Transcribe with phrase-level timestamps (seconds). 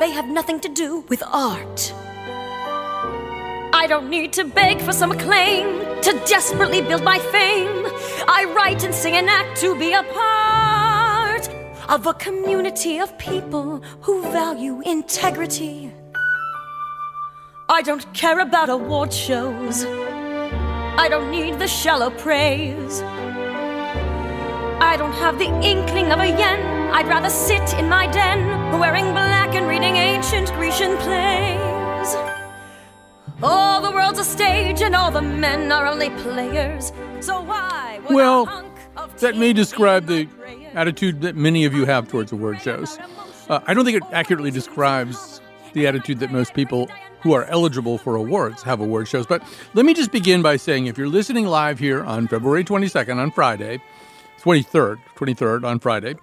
[0.00, 1.92] They have nothing to do with art.
[3.74, 7.84] I don't need to beg for some acclaim to desperately build my fame.
[8.26, 11.50] I write and sing and act to be a part
[11.90, 15.92] of a community of people who value integrity.
[17.68, 19.84] I don't care about award shows.
[19.84, 23.02] I don't need the shallow praise.
[24.80, 26.60] I don't have the inkling of a yen.
[26.90, 29.29] I'd rather sit in my den, wearing black
[29.60, 32.16] and reading ancient Grecian plays.
[33.42, 36.92] All the world's a stage, and all the men are only players.
[37.20, 38.00] So why?
[38.04, 40.28] would a Well, hunk of that may describe the
[40.72, 42.98] attitude that many of you have towards award shows.
[43.50, 45.42] Uh, I don't think it accurately describes
[45.74, 46.88] the attitude that most people
[47.20, 49.26] who are eligible for awards have award shows.
[49.26, 49.42] But
[49.74, 53.30] let me just begin by saying if you're listening live here on February 22nd on
[53.30, 53.82] Friday,
[54.40, 56.14] 23rd, 23rd on Friday,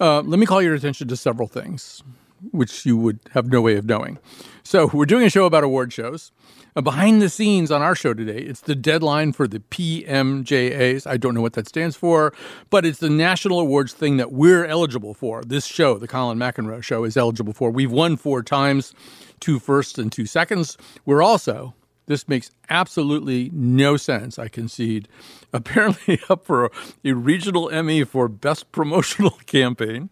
[0.00, 2.02] uh, let me call your attention to several things
[2.50, 4.18] which you would have no way of knowing.
[4.62, 6.32] So, we're doing a show about award shows.
[6.76, 11.06] Uh, behind the scenes on our show today, it's the deadline for the PMJAs.
[11.06, 12.32] I don't know what that stands for,
[12.70, 15.42] but it's the national awards thing that we're eligible for.
[15.42, 17.70] This show, the Colin McEnroe show, is eligible for.
[17.70, 18.94] We've won four times,
[19.40, 20.76] two firsts and two seconds.
[21.04, 21.74] We're also
[22.08, 25.08] this makes absolutely no sense, I concede.
[25.52, 26.70] Apparently, up for a,
[27.04, 30.10] a regional Emmy for Best Promotional Campaign.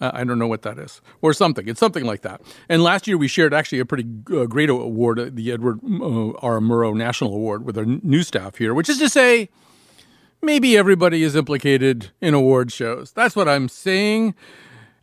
[0.00, 1.68] Uh, I don't know what that is, or something.
[1.68, 2.40] It's something like that.
[2.68, 6.30] And last year we shared actually a pretty uh, great award, uh, the Edward uh,
[6.38, 6.58] R.
[6.58, 9.48] Murrow National Award, with our n- new staff here, which is to say,
[10.42, 13.12] maybe everybody is implicated in award shows.
[13.12, 14.34] That's what I'm saying.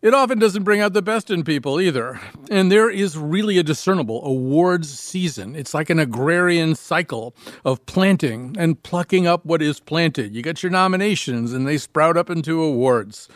[0.01, 2.19] It often doesn't bring out the best in people either.
[2.49, 5.55] And there is really a discernible awards season.
[5.55, 10.35] It's like an agrarian cycle of planting and plucking up what is planted.
[10.35, 13.29] You get your nominations and they sprout up into awards.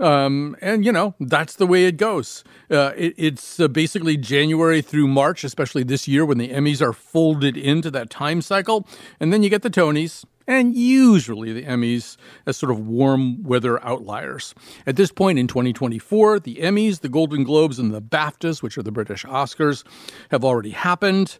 [0.00, 2.42] Um, and, you know, that's the way it goes.
[2.70, 6.94] Uh, it, it's uh, basically January through March, especially this year when the Emmys are
[6.94, 8.86] folded into that time cycle.
[9.20, 12.16] And then you get the Tonys and usually the Emmys
[12.46, 14.54] as sort of warm weather outliers.
[14.86, 18.82] At this point in 2024, the Emmys, the Golden Globes, and the BAFTAs, which are
[18.82, 19.84] the British Oscars,
[20.30, 21.38] have already happened.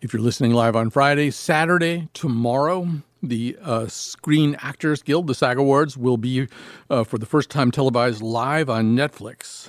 [0.00, 5.58] If you're listening live on Friday, Saturday, tomorrow, the uh, Screen Actors Guild, the SAG
[5.58, 6.48] Awards, will be
[6.88, 9.68] uh, for the first time televised live on Netflix.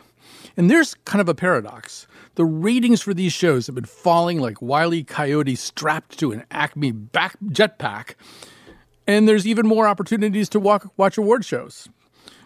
[0.58, 2.08] And there's kind of a paradox.
[2.36, 5.04] The ratings for these shows have been falling like Wile E.
[5.04, 8.16] Coyote strapped to an Acme back jetpack.
[9.08, 11.90] And there's even more opportunities to walk, watch award shows.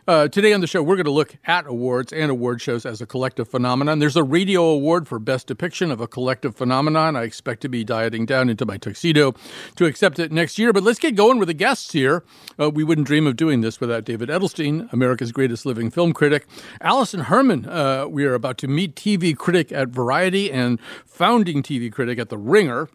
[0.08, 3.02] Uh, today on the show, we're going to look at awards and award shows as
[3.02, 3.98] a collective phenomenon.
[3.98, 7.16] There's a radio award for best depiction of a collective phenomenon.
[7.16, 9.34] I expect to be dieting down into my tuxedo
[9.78, 10.72] to accept it next year.
[10.72, 12.24] But let's get going with the guests here.
[12.60, 16.46] Uh, we wouldn't dream of doing this without David Edelstein, America's greatest living film critic.
[16.82, 21.92] Alison Herman, uh, we are about to meet TV critic at Variety and founding TV
[21.92, 22.90] critic at The Ringer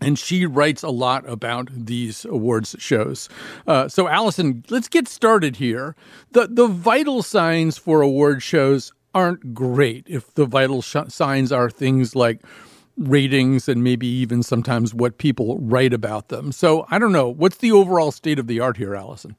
[0.00, 3.28] and she writes a lot about these awards shows.
[3.66, 5.94] Uh, so, Alison, let's get started here.
[6.32, 10.06] The the vital signs for award shows aren't great.
[10.08, 12.40] If the vital sh- signs are things like
[12.96, 16.52] ratings and maybe even sometimes what people write about them.
[16.52, 17.28] So, I don't know.
[17.28, 19.36] What's the overall state of the art here, Alison?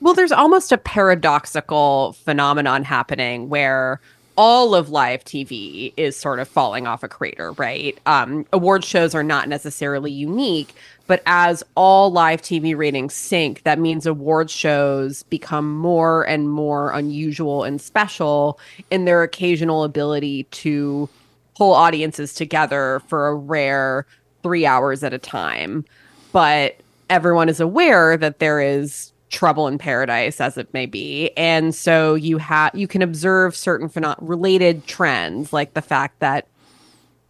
[0.00, 4.00] Well, there's almost a paradoxical phenomenon happening where
[4.36, 7.98] all of live TV is sort of falling off a crater, right?
[8.06, 10.74] Um, award shows are not necessarily unique,
[11.06, 16.90] but as all live TV ratings sink, that means award shows become more and more
[16.92, 18.58] unusual and special
[18.90, 21.08] in their occasional ability to
[21.56, 24.06] pull audiences together for a rare
[24.42, 25.84] three hours at a time.
[26.32, 26.76] But
[27.08, 32.14] everyone is aware that there is trouble in paradise as it may be and so
[32.14, 36.46] you have you can observe certain phenom- related trends like the fact that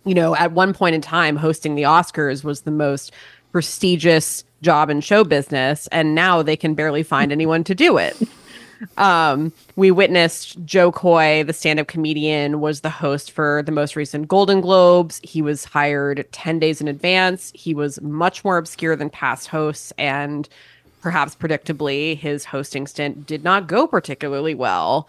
[0.05, 3.11] you know at one point in time hosting the oscars was the most
[3.53, 8.15] prestigious job in show business and now they can barely find anyone to do it
[8.99, 14.29] um, we witnessed Jo Koy, the stand-up comedian, was the host for the most recent
[14.29, 15.21] Golden Globes.
[15.23, 17.51] He was hired 10 days in advance.
[17.55, 20.49] He was much more obscure than past hosts and
[21.05, 25.07] perhaps predictably, his hosting stint did not go particularly well.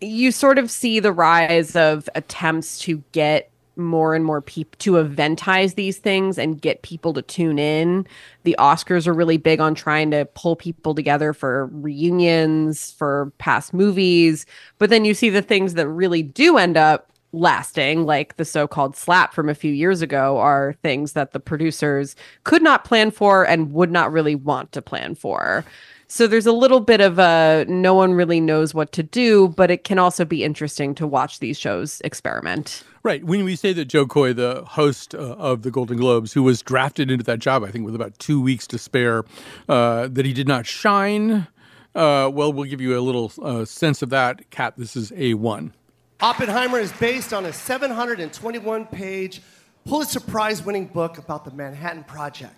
[0.00, 4.96] you sort of see the rise of attempts to get more and more people to
[4.96, 8.06] eventize these things and get people to tune in.
[8.44, 13.74] The Oscars are really big on trying to pull people together for reunions, for past
[13.74, 14.46] movies.
[14.78, 18.66] But then you see the things that really do end up lasting, like the so
[18.66, 23.10] called slap from a few years ago, are things that the producers could not plan
[23.10, 25.64] for and would not really want to plan for.
[26.10, 29.70] So there's a little bit of a no one really knows what to do, but
[29.70, 32.82] it can also be interesting to watch these shows experiment.
[33.02, 33.22] Right.
[33.22, 36.62] When we say that Jo Koy, the host uh, of the Golden Globes, who was
[36.62, 39.24] drafted into that job, I think with about two weeks to spare,
[39.68, 41.46] uh, that he did not shine.
[41.94, 44.50] Uh, well, we'll give you a little uh, sense of that.
[44.50, 45.72] Cat, this is A1.
[46.20, 49.40] Oppenheimer is based on a 721 page
[49.84, 52.56] Pulitzer Prize winning book about the Manhattan Project.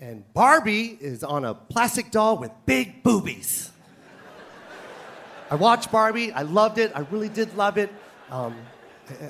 [0.00, 3.72] And Barbie is on a plastic doll with big boobies.
[5.50, 6.30] I watched Barbie.
[6.30, 6.92] I loved it.
[6.94, 7.90] I really did love it.
[8.30, 8.54] Um,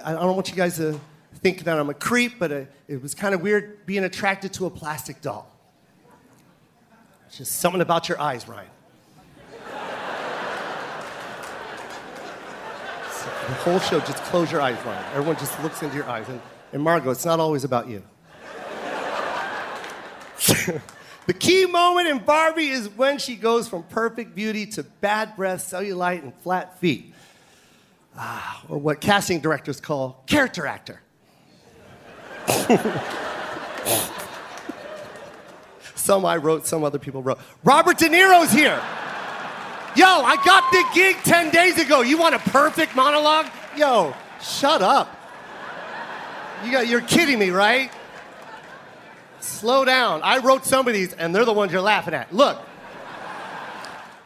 [0.05, 1.01] I, I, don't want you guys to
[1.37, 4.67] think that I'm a creep, but it, it was kind of weird being attracted to
[4.67, 5.51] a plastic doll.
[7.29, 8.69] It's just something about your eyes, Ryan.
[13.29, 15.05] The whole show, just close your eyes, Ryan.
[15.13, 16.29] Everyone just looks into your eyes.
[16.29, 16.41] And,
[16.73, 18.03] and Margot, it's not always about you.
[21.27, 25.61] the key moment in Barbie is when she goes from perfect beauty to bad breath,
[25.61, 27.13] cellulite, and flat feet.
[28.17, 31.01] Ah, or what casting directors call character actor.
[35.95, 37.39] some I wrote, some other people wrote.
[37.63, 38.83] Robert De Niro's here.
[39.97, 42.03] Yo, I got the gig 10 days ago.
[42.03, 43.47] You want a perfect monologue?
[43.77, 45.15] Yo, shut up.
[46.65, 47.91] You got, you're kidding me, right?
[49.41, 50.21] Slow down.
[50.23, 52.33] I wrote some of these, and they're the ones you're laughing at.
[52.35, 52.59] Look.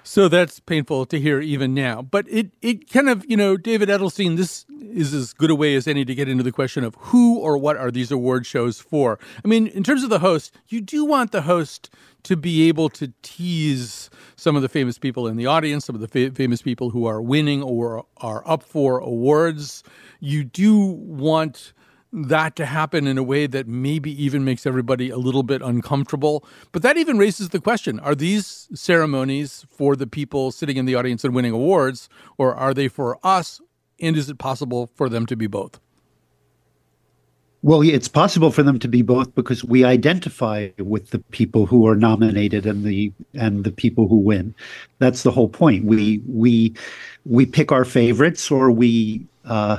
[0.04, 2.02] So that's painful to hear even now.
[2.02, 5.74] But it, it kind of, you know, David Edelstein, this is as good a way
[5.74, 8.80] as any to get into the question of who or what are these award shows
[8.80, 9.18] for.
[9.44, 11.88] I mean, in terms of the host, you do want the host
[12.24, 16.00] to be able to tease some of the famous people in the audience, some of
[16.00, 19.82] the fa- famous people who are winning or are up for awards.
[20.20, 21.72] You do want
[22.12, 26.44] that to happen in a way that maybe even makes everybody a little bit uncomfortable.
[26.70, 30.94] But that even raises the question are these ceremonies for the people sitting in the
[30.94, 33.60] audience and winning awards, or are they for us?
[34.00, 35.80] And is it possible for them to be both?
[37.64, 41.86] Well, it's possible for them to be both because we identify with the people who
[41.86, 44.52] are nominated and the and the people who win.
[44.98, 45.84] That's the whole point.
[45.84, 46.74] We we
[47.24, 49.78] we pick our favorites, or we uh,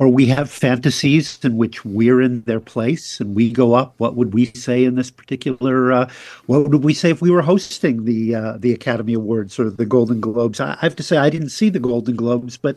[0.00, 3.94] or we have fantasies in which we're in their place and we go up.
[3.98, 5.92] What would we say in this particular?
[5.92, 6.10] Uh,
[6.46, 9.86] what would we say if we were hosting the uh, the Academy Awards or the
[9.86, 10.58] Golden Globes?
[10.58, 12.76] I, I have to say I didn't see the Golden Globes, but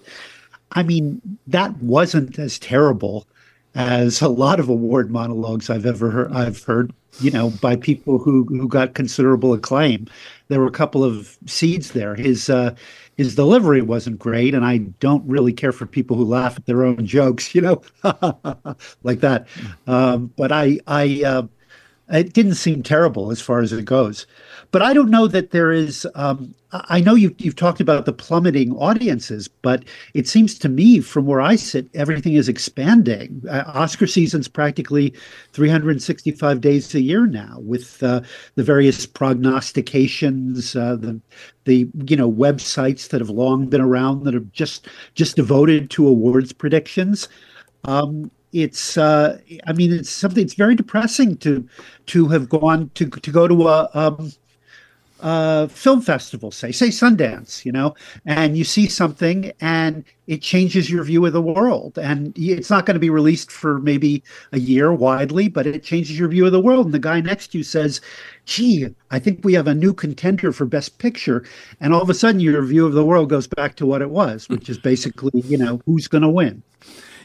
[0.74, 3.26] I mean that wasn't as terrible
[3.75, 6.31] as a lot of award monologues I've ever heard.
[6.31, 10.08] I've heard, you know, by people who who got considerable acclaim.
[10.50, 12.16] There were a couple of seeds there.
[12.16, 12.75] His uh,
[13.18, 16.84] his delivery wasn't great, and I don't really care for people who laugh at their
[16.84, 17.81] own jokes, you know,
[19.04, 19.48] like that.
[19.86, 21.44] Um, but I, I, uh,
[22.12, 24.28] it didn't seem terrible as far as it goes.
[24.72, 26.06] But I don't know that there is.
[26.16, 29.86] Um, I know you've, you've talked about the plummeting audiences, but
[30.16, 33.44] it seems to me, from where I sit, everything is expanding.
[33.48, 35.14] Uh, Oscar season's practically
[35.52, 38.22] 365 days a year now, with uh,
[38.56, 41.22] the various prognostications, uh, the
[41.66, 46.07] the you know websites that have long been around that are just just devoted to
[46.07, 47.30] awards predictions.
[47.86, 51.68] Um, it's uh, I mean it's something it's very depressing to
[52.07, 54.31] to have gone to to go to a um,
[55.69, 57.95] film festival, say, say Sundance, you know,
[58.26, 61.98] and you see something and it changes your view of the world.
[61.98, 66.19] And it's not going to be released for maybe a year widely, but it changes
[66.19, 66.88] your view of the world.
[66.88, 68.02] And the guy next to you says,
[68.45, 71.45] gee, I think we have a new contender for Best Picture.
[71.80, 74.10] And all of a sudden, your view of the world goes back to what it
[74.10, 76.62] was, which is basically, you know, who's going to win.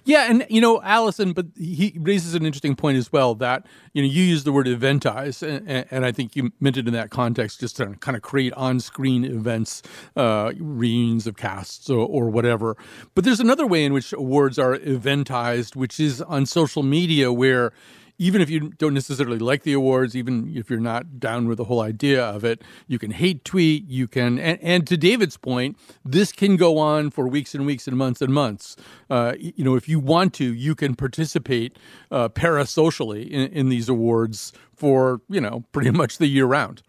[0.08, 4.00] Yeah, and you know, Alison, but he raises an interesting point as well that you
[4.00, 7.10] know you use the word eventize, and, and I think you meant it in that
[7.10, 9.82] context, just to kind of create on-screen events,
[10.16, 12.74] uh, reunions of casts or, or whatever.
[13.14, 17.74] But there's another way in which awards are eventized, which is on social media, where
[18.18, 21.64] even if you don't necessarily like the awards, even if you're not down with the
[21.64, 23.88] whole idea of it, you can hate tweet.
[23.88, 27.86] You can, and, and to David's point, this can go on for weeks and weeks
[27.86, 28.76] and months and months.
[29.08, 31.78] Uh, you know, if you want to, you can participate
[32.10, 36.82] uh, parasocially in, in these awards for you know pretty much the year round.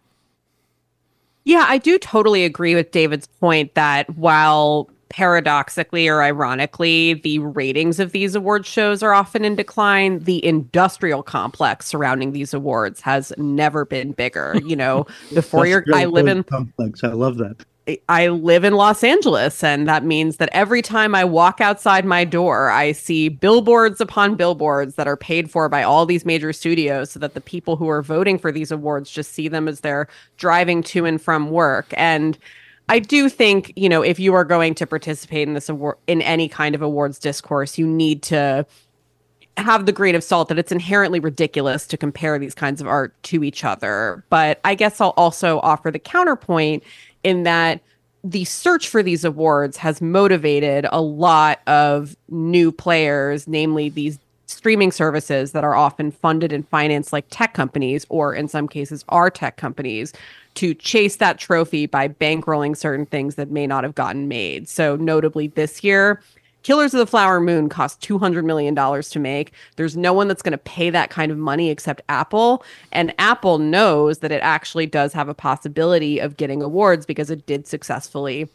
[1.45, 7.99] Yeah, I do totally agree with David's point that while paradoxically or ironically, the ratings
[7.99, 10.19] of these award shows are often in decline.
[10.19, 14.55] The industrial complex surrounding these awards has never been bigger.
[14.69, 17.03] You know, before you're, I live in complex.
[17.03, 17.65] I love that.
[18.07, 22.23] I live in Los Angeles, and that means that every time I walk outside my
[22.23, 27.11] door, I see billboards upon billboards that are paid for by all these major studios
[27.11, 30.07] so that the people who are voting for these awards just see them as they're
[30.37, 31.87] driving to and from work.
[31.97, 32.37] And
[32.89, 36.21] I do think, you know, if you are going to participate in this award in
[36.23, 38.65] any kind of awards discourse, you need to
[39.57, 43.13] have the grain of salt that it's inherently ridiculous to compare these kinds of art
[43.23, 44.23] to each other.
[44.29, 46.83] But I guess I'll also offer the counterpoint
[47.23, 47.81] in that
[48.23, 54.17] the search for these awards has motivated a lot of new players, namely these
[54.47, 59.05] streaming services that are often funded and financed like tech companies, or in some cases
[59.09, 60.11] are tech companies,
[60.55, 64.67] to chase that trophy by bankrolling certain things that may not have gotten made.
[64.67, 66.21] So, notably this year,
[66.63, 69.53] Killers of the Flower Moon cost $200 million to make.
[69.77, 72.63] There's no one that's going to pay that kind of money except Apple.
[72.91, 77.45] And Apple knows that it actually does have a possibility of getting awards because it
[77.45, 78.49] did successfully,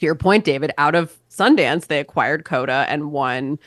[0.00, 3.58] to your point, David, out of Sundance, they acquired Coda and won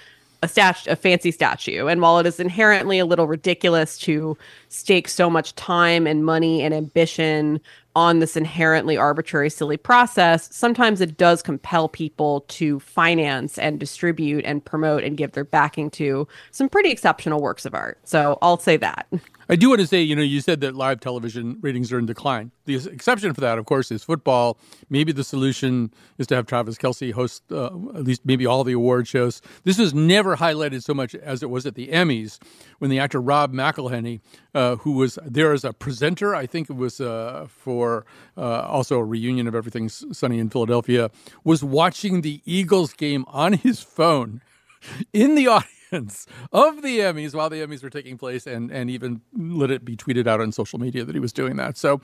[0.44, 1.88] a statue, a fancy statue.
[1.88, 6.62] And while it is inherently a little ridiculous to stake so much time and money
[6.62, 7.62] and ambition
[7.96, 14.44] on this inherently arbitrary, silly process, sometimes it does compel people to finance and distribute
[14.46, 18.00] and promote and give their backing to some pretty exceptional works of art.
[18.04, 19.08] So I'll say that.
[19.48, 22.06] I do want to say, you know, you said that live television ratings are in
[22.06, 22.52] decline.
[22.66, 24.58] The exception for that, of course, is football.
[24.90, 27.66] Maybe the solution is to have Travis Kelce host uh,
[27.96, 29.42] at least maybe all the award shows.
[29.64, 32.40] This was never highlighted so much as it was at the Emmys
[32.80, 34.22] when the actor Rob McElhenney,
[34.54, 38.06] uh, who was there as a presenter, I think it was uh, for
[38.38, 41.12] uh, also a reunion of Everything Sunny in Philadelphia,
[41.44, 44.42] was watching the Eagles game on his phone
[45.14, 49.22] in the audience of the Emmys while the Emmys were taking place, and and even
[49.38, 51.78] let it be tweeted out on social media that he was doing that.
[51.78, 52.02] So,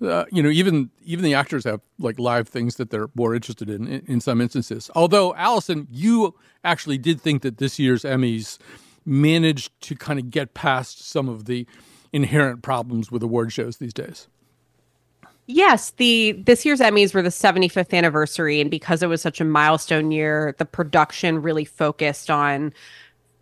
[0.00, 3.68] uh, you know, even even the actors have like live things that they're more interested
[3.68, 4.90] in, in in some instances.
[4.94, 6.34] Although, Alison, you
[6.64, 8.58] actually did think that this year's Emmys
[9.04, 11.66] managed to kind of get past some of the
[12.12, 14.28] inherent problems with award shows these days.
[15.46, 19.44] Yes, the this year's Emmys were the 75th anniversary and because it was such a
[19.44, 22.72] milestone year, the production really focused on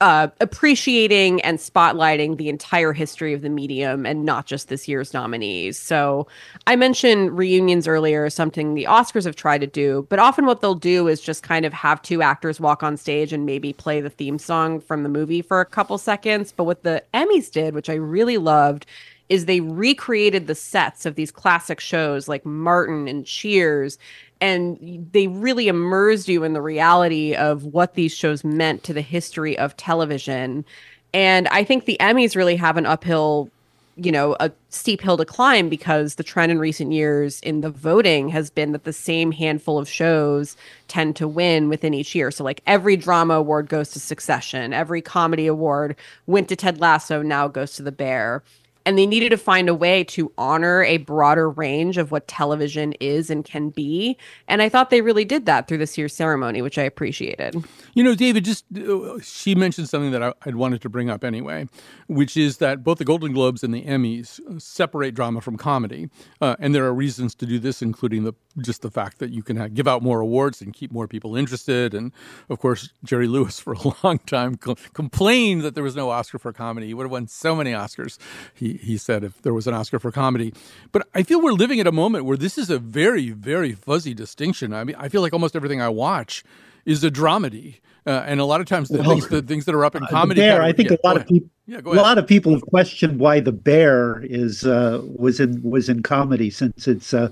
[0.00, 5.12] uh, appreciating and spotlighting the entire history of the medium and not just this year's
[5.12, 5.78] nominees.
[5.78, 6.26] So
[6.66, 10.74] I mentioned reunions earlier, something the Oscars have tried to do, but often what they'll
[10.74, 14.10] do is just kind of have two actors walk on stage and maybe play the
[14.10, 16.50] theme song from the movie for a couple seconds.
[16.50, 18.86] But what the Emmys did, which I really loved,
[19.28, 23.96] is they recreated the sets of these classic shows like Martin and Cheers
[24.40, 29.02] and they really immersed you in the reality of what these shows meant to the
[29.02, 30.64] history of television.
[31.12, 33.50] And I think the Emmys really have an uphill,
[33.96, 37.70] you know, a steep hill to climb because the trend in recent years in the
[37.70, 40.56] voting has been that the same handful of shows
[40.88, 42.30] tend to win within each year.
[42.30, 47.20] So, like every drama award goes to Succession, every comedy award went to Ted Lasso,
[47.20, 48.42] now goes to The Bear
[48.86, 52.92] and they needed to find a way to honor a broader range of what television
[53.00, 54.16] is and can be.
[54.48, 57.56] And i thought they really did that through this year's ceremony which i appreciated.
[57.94, 61.24] You know david just uh, she mentioned something that I, would wanted to bring up
[61.24, 61.68] anyway
[62.06, 66.08] which is that both the golden globes and the emmys separate drama from comedy.
[66.40, 69.42] Uh, and there are reasons to do this including the just the fact that you
[69.42, 71.94] can have, give out more awards and keep more people interested.
[71.94, 72.12] And
[72.48, 76.38] of course jerry lewis for a long time co- complained that there was no oscar
[76.38, 76.86] for comedy.
[76.88, 78.18] He would have won so many oscars.
[78.54, 80.52] He he said if there was an Oscar for comedy.
[80.92, 84.14] But I feel we're living at a moment where this is a very very fuzzy
[84.14, 84.72] distinction.
[84.72, 86.44] I mean, I feel like almost everything I watch
[86.84, 87.80] is a dramedy.
[88.06, 90.02] Uh, and a lot of times the, well, things, the things that are up in
[90.02, 90.40] uh, comedy.
[90.40, 93.20] Bear, I think yeah, a lot of people, yeah, a lot of people have questioned
[93.20, 97.30] why the bear is uh, was in was in comedy since it's uh,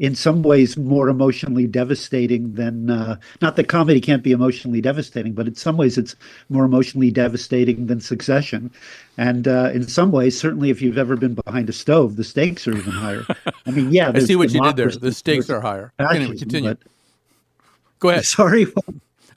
[0.00, 5.34] in some ways more emotionally devastating than uh, not that comedy can't be emotionally devastating,
[5.34, 6.16] but in some ways it's
[6.48, 8.70] more emotionally devastating than Succession,
[9.18, 12.66] and uh, in some ways, certainly if you've ever been behind a stove, the stakes
[12.66, 13.26] are even higher.
[13.66, 14.90] I mean, yeah, I see what you did there.
[14.90, 15.92] The stakes are higher.
[15.98, 16.74] Anyway, continue.
[17.98, 18.24] Go ahead.
[18.24, 18.66] Sorry.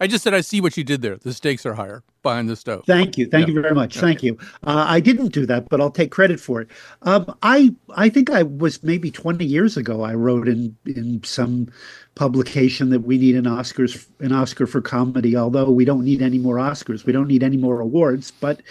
[0.04, 1.16] I just said I see what you did there.
[1.16, 2.84] The stakes are higher behind the stove.
[2.86, 3.54] Thank you, thank yeah.
[3.54, 3.96] you very much.
[3.96, 4.06] Okay.
[4.06, 4.38] Thank you.
[4.68, 6.68] Uh, I didn't do that, but I'll take credit for it.
[7.04, 10.04] Um, I I think I was maybe twenty years ago.
[10.04, 11.70] I wrote in in some
[12.16, 15.38] publication that we need an Oscars an Oscar for comedy.
[15.38, 18.62] Although we don't need any more Oscars, we don't need any more awards, but.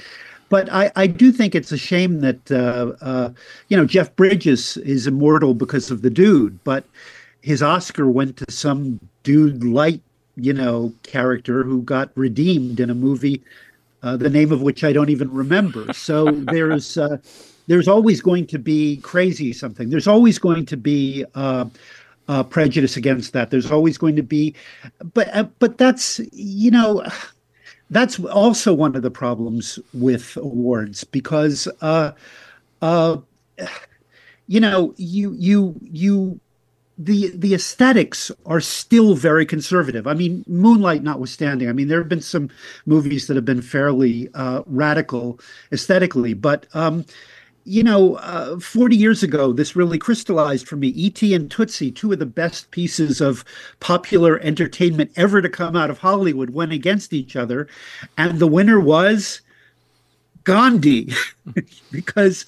[0.51, 3.31] But I, I do think it's a shame that uh, uh,
[3.69, 6.85] you know Jeff Bridges is immortal because of the dude, but
[7.41, 10.03] his Oscar went to some dude light
[10.37, 13.43] you know, character who got redeemed in a movie,
[14.03, 15.93] uh, the name of which I don't even remember.
[15.93, 17.19] So there's uh,
[17.67, 19.91] there's always going to be crazy something.
[19.91, 21.67] There's always going to be uh,
[22.29, 23.51] uh, prejudice against that.
[23.51, 24.55] There's always going to be,
[25.15, 27.05] but uh, but that's you know.
[27.91, 32.13] That's also one of the problems with awards because, uh,
[32.81, 33.19] uh,
[34.47, 36.41] you know, you you you
[36.99, 40.07] the the aesthetics are still very conservative.
[40.07, 41.69] I mean, Moonlight notwithstanding.
[41.69, 42.51] I mean, there have been some
[42.87, 45.41] movies that have been fairly uh, radical
[45.73, 47.05] aesthetically, but um,
[47.65, 50.89] you know, uh, 40 years ago, this really crystallized for me.
[50.89, 51.33] E.T.
[51.33, 53.45] and Tootsie, two of the best pieces of
[53.79, 57.69] popular entertainment ever to come out of Hollywood, went against each other,
[58.19, 59.43] and the winner was
[60.45, 61.13] Gandhi,
[61.91, 62.47] because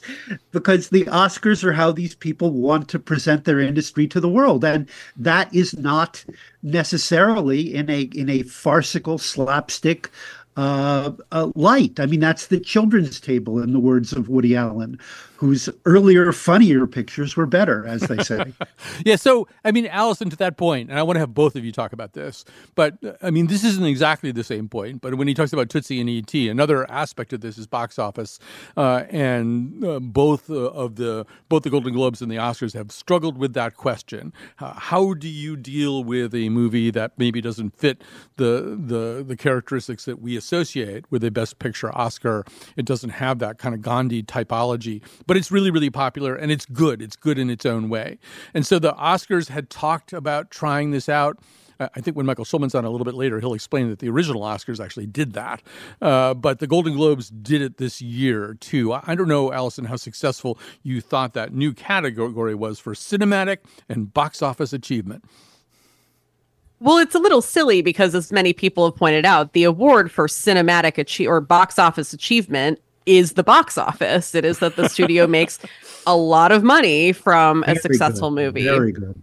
[0.53, 4.65] because the Oscars are how these people want to present their industry to the world,
[4.65, 6.25] and that is not
[6.63, 10.11] necessarily in a in a farcical slapstick
[10.57, 11.99] uh, uh, light.
[11.99, 14.99] I mean, that's the children's table, in the words of Woody Allen,
[15.37, 18.53] whose earlier, funnier pictures were better, as they say.
[19.05, 19.17] yeah.
[19.17, 21.73] So, I mean, Alison, to that point, and I want to have both of you
[21.73, 22.45] talk about this,
[22.77, 25.01] but I mean, this isn't exactly the same point.
[25.01, 28.39] But when he talks about Tootsie and E.T., another aspect of this is box office,
[28.77, 32.93] uh, and uh, both uh, of the both the Golden Globes and the Oscars have
[32.93, 34.33] struggled with that question.
[34.59, 38.03] how do you deal with a movie that maybe doesn't fit
[38.37, 42.45] the the the characteristics that we associate with a Best Picture Oscar?
[42.77, 46.67] It doesn't have that kind of Gandhi typology, but it's really, really popular and it's
[46.67, 47.01] good.
[47.01, 48.19] It's good in its own way.
[48.53, 51.39] And so the Oscars had talked about trying this out.
[51.81, 54.43] I think when Michael Schulman's on a little bit later, he'll explain that the original
[54.43, 55.61] Oscars actually did that.
[56.01, 58.93] Uh, but the Golden Globes did it this year, too.
[58.93, 63.59] I don't know, Alison, how successful you thought that new category was for cinematic
[63.89, 65.25] and box office achievement.
[66.85, 70.29] Well, it's a little silly because, as many people have pointed out, the award for
[70.29, 74.35] cinematic achieve or box office achievement is the box office.
[74.35, 75.59] It is that the studio makes
[76.07, 78.35] a lot of money from a Very successful good.
[78.35, 78.65] movie.
[78.65, 79.23] Very good.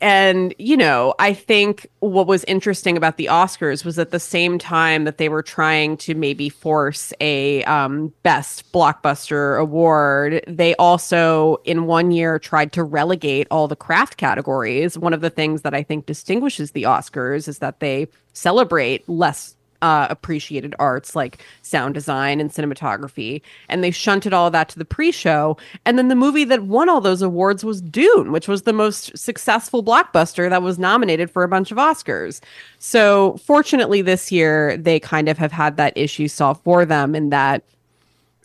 [0.00, 4.58] And, you know, I think what was interesting about the Oscars was at the same
[4.58, 11.56] time that they were trying to maybe force a um, best blockbuster award, they also,
[11.64, 14.98] in one year, tried to relegate all the craft categories.
[14.98, 19.56] One of the things that I think distinguishes the Oscars is that they celebrate less
[19.84, 23.42] uh, appreciated arts like sound design and cinematography.
[23.68, 25.58] And they shunted all of that to the pre show.
[25.84, 29.16] And then the movie that won all those awards was Dune, which was the most
[29.16, 32.40] successful blockbuster that was nominated for a bunch of Oscars.
[32.78, 37.28] So fortunately, this year, they kind of have had that issue solved for them in
[37.28, 37.62] that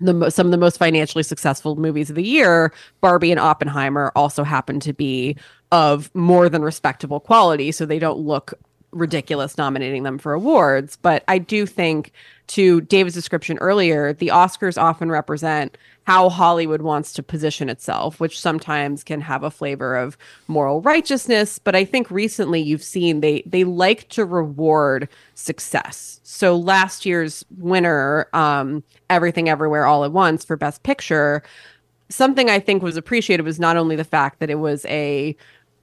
[0.02, 4.44] the some of the most financially successful movies of the year, Barbie and Oppenheimer, also
[4.44, 5.38] happen to be
[5.72, 8.54] of more than respectable quality, so they don't look
[8.92, 10.98] ridiculous nominating them for awards.
[11.02, 12.12] But I do think,
[12.48, 18.40] to David's description earlier, the Oscars often represent how Hollywood wants to position itself, which
[18.40, 21.60] sometimes can have a flavor of moral righteousness.
[21.60, 26.20] But I think recently you've seen they they like to reward success.
[26.24, 31.44] So last year's winner, um, Everything Everywhere All at Once for Best Picture,
[32.10, 35.36] something I think was appreciated was not only the fact that it was a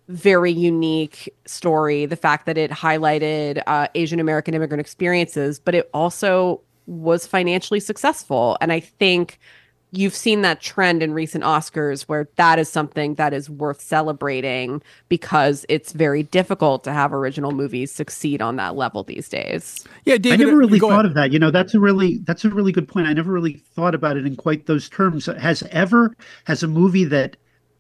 [0.09, 2.07] very unique story.
[2.07, 7.81] The fact that it highlighted uh, Asian American immigrant experiences, but it also was financially
[7.81, 8.57] successful.
[8.61, 9.39] And I think
[9.93, 14.83] you've seen that trend in recent Oscars where that is something that is worth celebrating
[15.09, 19.85] because it's very difficult to have original movies succeed on that level these days.
[20.05, 21.07] Yeah, David, I never really thought ahead.
[21.07, 21.33] of that.
[21.33, 23.07] You know, that's a really that's a really good point.
[23.07, 25.27] I never really thought about it in quite those terms.
[25.27, 26.15] Has ever
[26.45, 27.37] has a movie that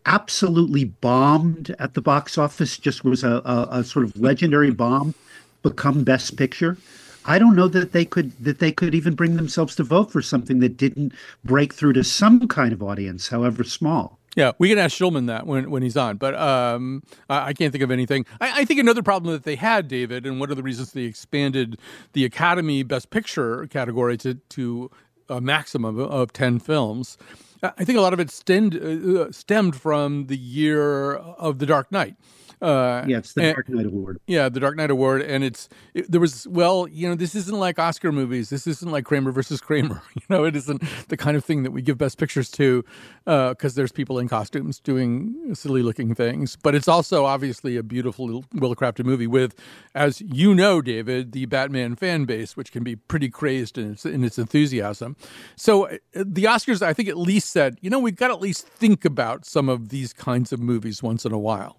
[0.06, 5.14] absolutely bombed at the box office, just was a, a, a, sort of legendary bomb,
[5.62, 6.78] become Best Picture.
[7.24, 10.22] I don't know that they could that they could even bring themselves to vote for
[10.22, 11.12] something that didn't
[11.44, 14.18] break through to some kind of audience, however small.
[14.36, 17.72] Yeah, we can ask Schulman that when, when he's on, but um, I, I, can't
[17.72, 18.26] think of anything.
[18.38, 21.04] I, I, think another problem that they had, David, and one of the reasons they
[21.04, 21.78] expanded
[22.12, 24.90] the Academy Best Picture category to to
[25.28, 27.16] a maximum of ten films
[27.62, 31.90] I think a lot of it stemmed uh, stemmed from the year of the Dark
[31.90, 32.16] Knight.
[32.62, 34.18] Uh, yeah, it's the and, Dark Knight Award.
[34.26, 37.58] Yeah, the Dark Knight Award, and it's it, there was well, you know, this isn't
[37.58, 38.48] like Oscar movies.
[38.48, 40.02] This isn't like Kramer versus Kramer.
[40.16, 42.82] You know, it isn't the kind of thing that we give Best Pictures to
[43.24, 46.56] because uh, there's people in costumes doing silly looking things.
[46.56, 49.54] But it's also obviously a beautiful, well crafted movie with,
[49.94, 54.06] as you know, David, the Batman fan base, which can be pretty crazed in its
[54.06, 55.16] in its enthusiasm.
[55.54, 58.40] So uh, the Oscars, I think, at least said, you know, we've got to at
[58.40, 61.78] least think about some of these kinds of movies once in a while.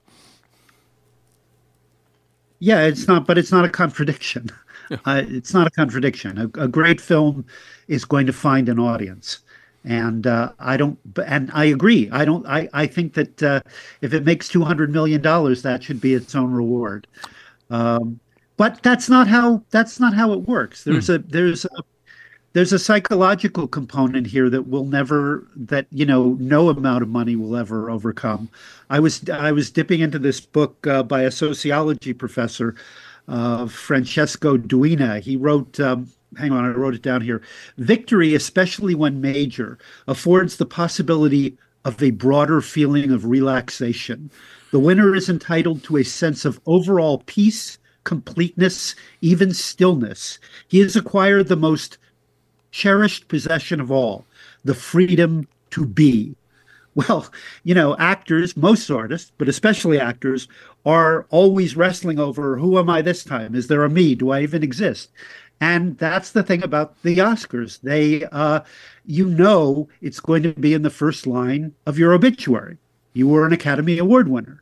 [2.60, 4.50] Yeah, it's not, but it's not a contradiction.
[4.90, 4.98] Yeah.
[5.06, 6.38] Uh, it's not a contradiction.
[6.38, 7.46] A, a, great film
[7.90, 9.40] is going to find an audience,
[9.84, 10.98] and uh, I don't.
[11.26, 12.10] And I agree.
[12.12, 12.46] I don't.
[12.48, 13.60] I I think that uh,
[14.00, 17.06] if it makes two hundred million dollars, that should be its own reward.
[17.70, 18.22] Um,
[18.56, 19.62] but that's not how.
[19.72, 20.86] That's not how it works.
[20.86, 21.16] There's hmm.
[21.16, 21.84] a there's a
[22.54, 27.36] there's a psychological component here that will never that you know no amount of money
[27.36, 28.50] will ever overcome.
[28.90, 32.76] I was i was dipping into this book uh, by a sociology professor
[33.28, 35.20] uh, francesco duina.
[35.20, 37.42] He wrote um, hang on i wrote it down here.
[37.78, 44.30] Victory especially when major affords the possibility of a broader feeling of relaxation.
[44.72, 50.40] The winner is entitled to a sense of overall peace completeness even stillness.
[50.70, 51.98] He has acquired the most
[52.78, 54.24] cherished possession of all
[54.64, 56.36] the freedom to be.
[56.94, 57.28] Well,
[57.64, 60.48] you know, actors, most artists, but especially actors,
[60.86, 63.56] are always wrestling over who am I this time?
[63.56, 64.16] Is there a me?
[64.16, 65.10] Do I even exist?
[65.60, 67.82] And that's the thing about the Oscars.
[67.82, 68.62] They, uh,
[69.06, 72.78] you know, it's going to be in the first line of your obituary.
[73.14, 74.62] You were an Academy Award winner.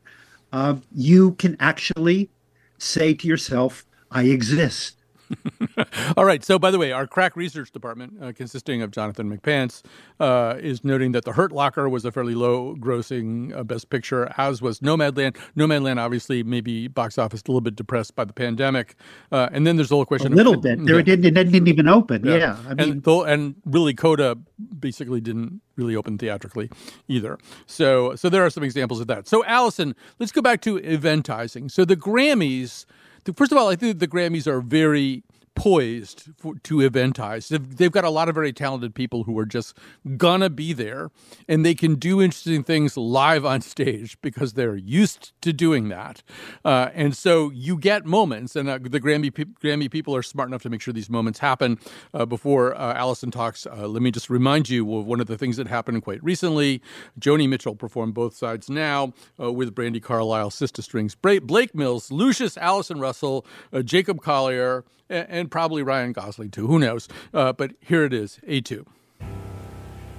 [0.53, 2.29] Uh, you can actually
[2.77, 4.95] say to yourself, I exist.
[6.17, 6.43] All right.
[6.43, 9.83] So, by the way, our crack research department, uh, consisting of Jonathan McPants,
[10.19, 14.31] uh, is noting that The Hurt Locker was a fairly low grossing uh, Best Picture,
[14.37, 15.37] as was Nomadland.
[15.55, 18.95] Nomadland, obviously, maybe box office a little bit depressed by the pandemic.
[19.31, 20.85] Uh, and then there's the whole question a little of, bit.
[20.85, 22.25] There, it, didn't, it didn't even open.
[22.25, 22.35] Yeah.
[22.35, 22.57] yeah.
[22.67, 24.37] I mean, and, the, and really, Coda
[24.79, 26.69] basically didn't really open theatrically
[27.07, 27.37] either.
[27.65, 29.27] So, so there are some examples of that.
[29.27, 31.69] So, Alison, let's go back to eventizing.
[31.71, 32.85] So, the Grammys
[33.33, 35.23] first of all, I think the Grammys are very
[35.55, 37.47] poised for, to eventize.
[37.47, 39.75] They've, they've, got a lot of very talented people who are just
[40.17, 41.09] gonna be there,
[41.47, 46.21] and they can do interesting things live on stage because they're used to doing that.
[46.65, 50.61] Uh, and so you get moments, and uh, the Grammy Grammy people are smart enough
[50.63, 51.79] to make sure these moments happen.
[52.13, 55.37] Uh, before uh, Alison talks, uh, let me just remind you of one of the
[55.37, 56.81] things that happened quite recently.
[57.19, 61.15] Joni Mitchell performed both sides now uh, with Brandi Carlile, SistaStrings,
[61.45, 63.45] Blake Mills, Lucius, Allison Russell,
[63.83, 66.67] Jacob Collier and, probably Ryan Gosling too.
[66.67, 67.07] Who knows?
[67.33, 68.85] Uh, but here it is, A2.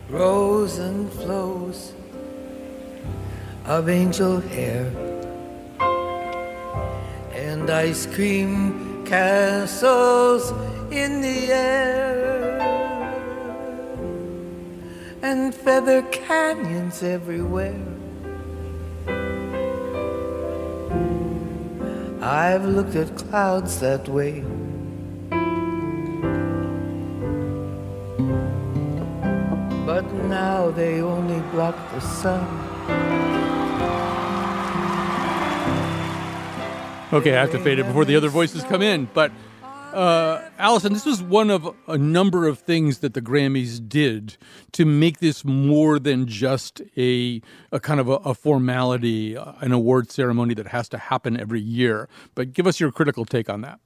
[0.08, 1.92] Rows and flows
[3.64, 4.86] of angel hair
[7.32, 10.52] and ice cream castles
[10.92, 12.26] in the air
[15.22, 17.84] and feather canyons everywhere.
[22.22, 24.44] I've looked at clouds that way.
[29.86, 32.42] But now they only block the sun.
[37.12, 39.08] Okay, I have to fade it before the other voices come in.
[39.14, 39.30] But
[39.94, 44.36] uh, Alison, this was one of a number of things that the Grammys did
[44.72, 50.10] to make this more than just a, a kind of a, a formality, an award
[50.10, 52.08] ceremony that has to happen every year.
[52.34, 53.78] But give us your critical take on that.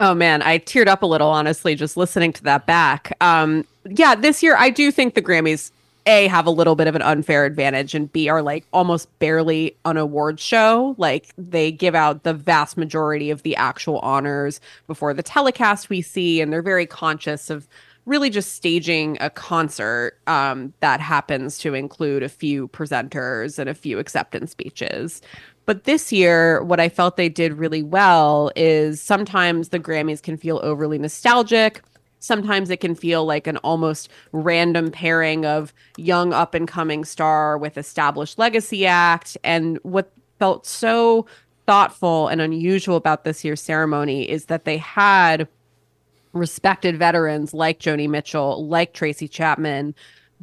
[0.00, 3.16] Oh man, I teared up a little honestly just listening to that back.
[3.20, 5.70] Um, yeah, this year I do think the Grammys
[6.06, 9.76] a have a little bit of an unfair advantage and b are like almost barely
[9.84, 15.12] an award show like they give out the vast majority of the actual honors before
[15.12, 17.68] the telecast we see and they're very conscious of
[18.06, 23.74] really just staging a concert um, that happens to include a few presenters and a
[23.74, 25.20] few acceptance speeches
[25.66, 30.38] but this year, what I felt they did really well is sometimes the Grammys can
[30.38, 31.82] feel overly nostalgic.
[32.20, 37.58] Sometimes it can feel like an almost random pairing of young up and coming star
[37.58, 39.36] with established legacy act.
[39.44, 41.26] And what felt so
[41.66, 45.46] thoughtful and unusual about this year's ceremony is that they had
[46.32, 49.94] respected veterans like Joni Mitchell, like Tracy Chapman,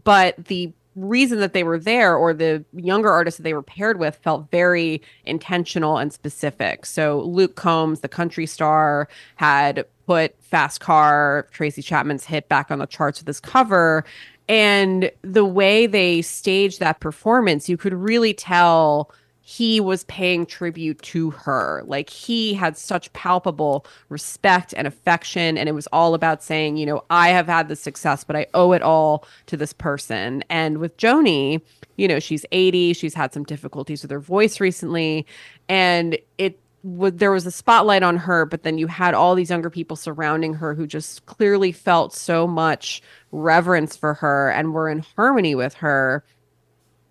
[0.03, 3.99] but the reason that they were there or the younger artists that they were paired
[3.99, 6.85] with felt very intentional and specific.
[6.85, 12.79] So Luke Combs, the country star, had put Fast Car, Tracy Chapman's hit back on
[12.79, 14.05] the charts with his cover.
[14.47, 19.11] And the way they staged that performance, you could really tell
[19.47, 21.83] he was paying tribute to her.
[21.85, 25.55] Like he had such palpable respect and affection.
[25.55, 28.47] And it was all about saying, you know, I have had the success, but I
[28.55, 30.43] owe it all to this person.
[30.49, 31.61] And with Joni,
[31.95, 35.27] you know, she's 80, she's had some difficulties with her voice recently.
[35.69, 39.71] And it there was a spotlight on her, but then you had all these younger
[39.71, 45.03] people surrounding her who just clearly felt so much reverence for her and were in
[45.15, 46.23] harmony with her.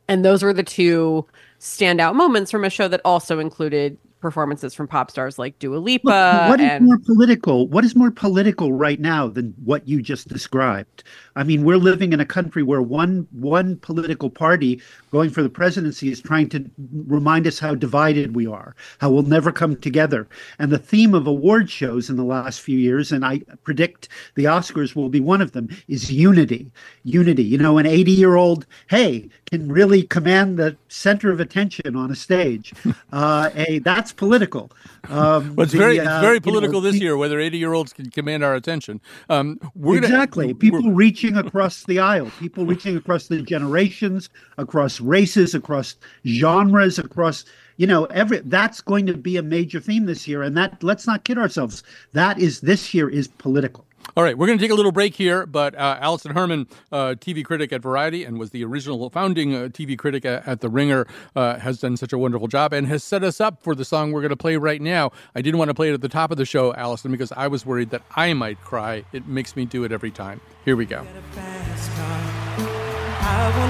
[0.08, 1.26] And those were the two
[1.64, 6.06] standout moments from a show that also included performances from pop stars like Dua Lipa.
[6.06, 6.86] Look, what is and...
[6.86, 7.68] more political?
[7.68, 11.04] What is more political right now than what you just described?
[11.36, 15.50] I mean, we're living in a country where one one political party going for the
[15.50, 16.64] presidency is trying to
[17.06, 20.26] remind us how divided we are, how we'll never come together.
[20.58, 24.44] And the theme of award shows in the last few years, and I predict the
[24.44, 26.72] Oscars will be one of them, is unity.
[27.02, 27.44] Unity.
[27.44, 32.10] You know, an 80 year old, hey, can really command the center of attention on
[32.10, 32.72] a stage.
[33.12, 34.70] Uh, a that's political.
[35.08, 37.72] Um, well, it's the, very it's uh, very political know, this year whether 80 year
[37.72, 39.00] olds can command our attention.
[39.28, 40.46] Um, exactly.
[40.46, 45.96] Gonna, people reaching across the aisle, people reaching across the generations, across races, across
[46.26, 47.44] genres, across
[47.76, 51.06] you know every that's going to be a major theme this year and that let's
[51.06, 53.84] not kid ourselves that is this year is political
[54.16, 57.14] all right, we're going to take a little break here, but uh, Alison Herman, uh,
[57.18, 60.68] TV critic at Variety and was the original founding uh, TV critic at, at The
[60.68, 63.84] Ringer, uh, has done such a wonderful job and has set us up for the
[63.84, 65.10] song we're going to play right now.
[65.34, 67.48] I didn't want to play it at the top of the show, Alison, because I
[67.48, 69.04] was worried that I might cry.
[69.12, 70.40] It makes me do it every time.
[70.64, 71.04] Here we go.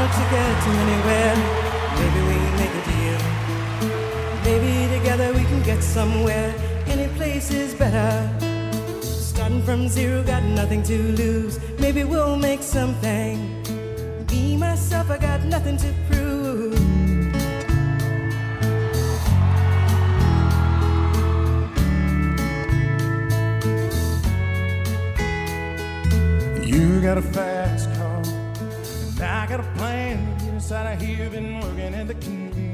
[0.05, 1.35] To to anywhere.
[1.99, 3.19] Maybe we make a deal.
[4.45, 6.55] Maybe together we can get somewhere.
[6.87, 8.54] Any place is better.
[9.45, 11.61] Starting from zero, got nothing to lose.
[11.79, 13.63] Maybe we'll make something.
[14.31, 16.79] Me, myself, I got nothing to prove.
[26.67, 30.39] You got a fast car, and I got a plan.
[30.39, 32.74] Get Inside of here, been working at the convenience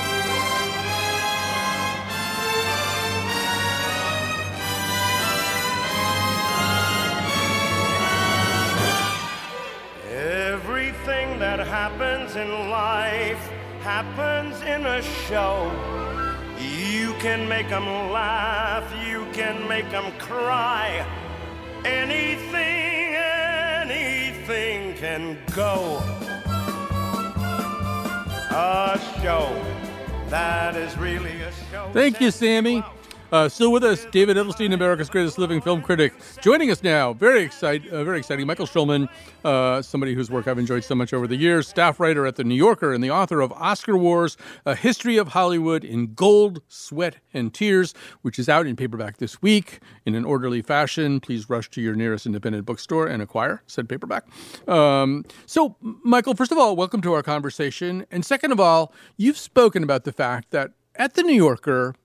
[14.01, 15.71] Happens in a show.
[16.59, 21.05] You can make them laugh, you can make them cry.
[21.85, 23.15] Anything,
[23.85, 26.01] anything can go.
[28.49, 29.47] A show
[30.29, 31.89] that is really a show.
[31.93, 32.83] Thank you, Sammy.
[33.31, 37.13] Uh, still with us, David Edelstein, America's greatest living film critic, joining us now.
[37.13, 38.45] Very excited, uh, very exciting.
[38.45, 39.07] Michael Schulman,
[39.45, 42.43] uh, somebody whose work I've enjoyed so much over the years, staff writer at the
[42.43, 47.17] New Yorker and the author of Oscar Wars: A History of Hollywood in Gold, Sweat,
[47.33, 51.21] and Tears, which is out in paperback this week in an orderly fashion.
[51.21, 54.25] Please rush to your nearest independent bookstore and acquire said paperback.
[54.67, 59.37] Um, so, Michael, first of all, welcome to our conversation, and second of all, you've
[59.37, 61.95] spoken about the fact that at the New Yorker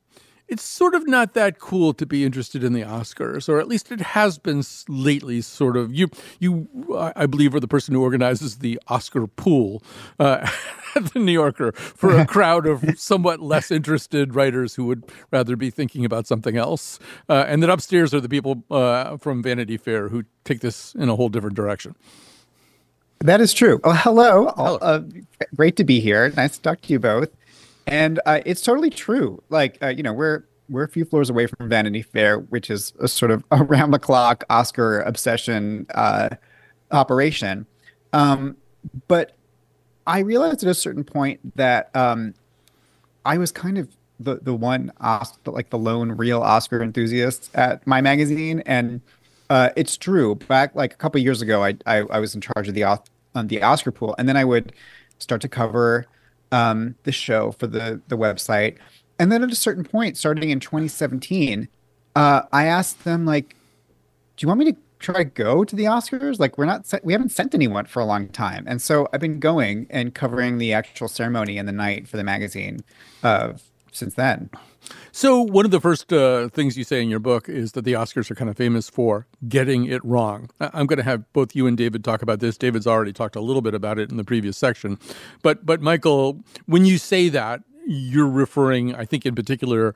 [0.49, 3.91] it's sort of not that cool to be interested in the Oscars, or at least
[3.91, 5.41] it has been lately.
[5.41, 9.83] Sort of you, you, I believe, are the person who organizes the Oscar pool
[10.21, 10.49] uh,
[10.95, 15.57] at the New Yorker for a crowd of somewhat less interested writers who would rather
[15.57, 16.99] be thinking about something else.
[17.29, 21.09] Uh, and then upstairs are the people uh, from Vanity Fair who take this in
[21.09, 21.95] a whole different direction.
[23.21, 23.81] That is true.
[23.83, 24.53] Well, hello.
[24.57, 24.77] hello.
[24.77, 25.03] Uh,
[25.57, 26.31] great to be here.
[26.37, 27.36] Nice to talk to you both
[27.87, 29.43] and uh, it's totally true.
[29.49, 32.93] Like uh, you know, we're we're a few floors away from Vanity Fair, which is
[32.99, 36.31] a sort of around the clock Oscar obsession uh,
[36.91, 37.67] operation.
[38.13, 38.57] Um,
[39.09, 39.37] but
[40.07, 42.35] I realized at a certain point that um,
[43.25, 44.93] I was kind of the the one
[45.45, 49.01] like the lone real Oscar enthusiast at my magazine, and
[49.51, 50.35] uh, it's true.
[50.35, 53.49] Back like a couple years ago, I, I, I was in charge of the on
[53.49, 54.73] the Oscar pool, and then I would
[55.19, 56.07] start to cover
[56.53, 58.77] um, the show for the the website.
[59.19, 61.69] And then at a certain point, starting in 2017,
[62.15, 63.57] uh, I asked them like,
[64.37, 66.39] "Do you want me to try to go to the Oscars.
[66.39, 69.41] Like we're not we haven't sent anyone for a long time, and so I've been
[69.41, 72.81] going and covering the actual ceremony and the night for the magazine
[73.23, 73.55] uh,
[73.93, 74.51] since then.
[75.13, 77.95] So one of the first uh, things you say in your book is that the
[77.95, 80.51] Oscars are kind of famous for getting it wrong.
[80.61, 82.57] I'm going to have both you and David talk about this.
[82.59, 84.99] David's already talked a little bit about it in the previous section,
[85.43, 89.95] but but Michael, when you say that, you're referring, I think, in particular,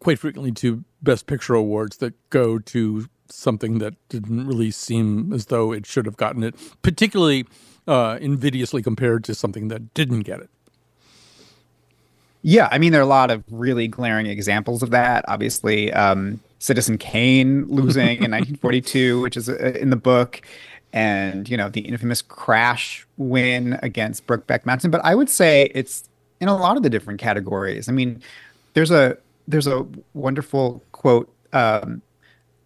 [0.00, 5.46] quite frequently to Best Picture awards that go to something that didn't really seem as
[5.46, 7.46] though it should have gotten it, particularly
[7.86, 10.50] uh, invidiously compared to something that didn't get it.
[12.42, 15.24] Yeah, I mean, there are a lot of really glaring examples of that.
[15.28, 20.40] Obviously, um, Citizen Kane losing in 1942, which is uh, in the book,
[20.92, 24.90] and you know the infamous Crash win against Brokeback Mountain.
[24.90, 26.08] But I would say it's
[26.40, 27.88] in a lot of the different categories.
[27.88, 28.22] I mean,
[28.74, 29.16] there's a
[29.48, 32.02] there's a wonderful quote um,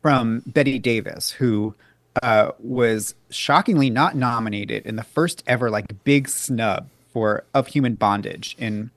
[0.03, 1.75] from Bette Davis, who
[2.23, 7.95] uh, was shockingly not nominated in the first ever like big snub for Of Human
[7.95, 8.91] Bondage in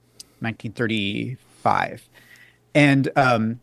[0.45, 2.07] 1935,
[2.73, 3.59] and um,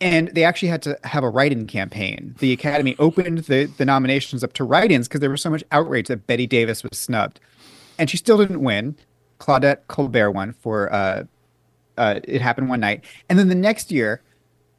[0.00, 2.34] and they actually had to have a write-in campaign.
[2.38, 6.08] The Academy opened the the nominations up to write-ins because there was so much outrage
[6.08, 7.40] that Bette Davis was snubbed,
[7.98, 8.96] and she still didn't win.
[9.38, 11.24] Claudette Colbert won for uh,
[11.98, 14.22] uh, It Happened One Night, and then the next year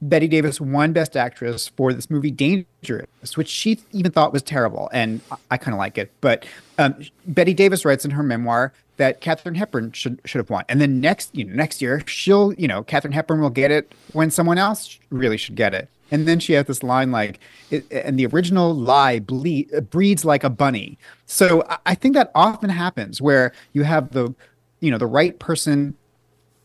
[0.01, 4.89] Bette Davis won Best Actress for this movie Dangerous, which she even thought was terrible,
[4.93, 6.11] and I, I kind of like it.
[6.21, 6.45] But
[6.77, 10.79] um, Bette Davis writes in her memoir that Katharine Hepburn should should have won, and
[10.79, 14.29] then next you know next year she'll you know Katharine Hepburn will get it when
[14.29, 15.89] someone else really should get it.
[16.11, 17.39] And then she has this line like,
[17.91, 20.97] and the original lie bleed, breeds like a bunny.
[21.25, 24.33] So I think that often happens where you have the,
[24.79, 25.95] you know, the right person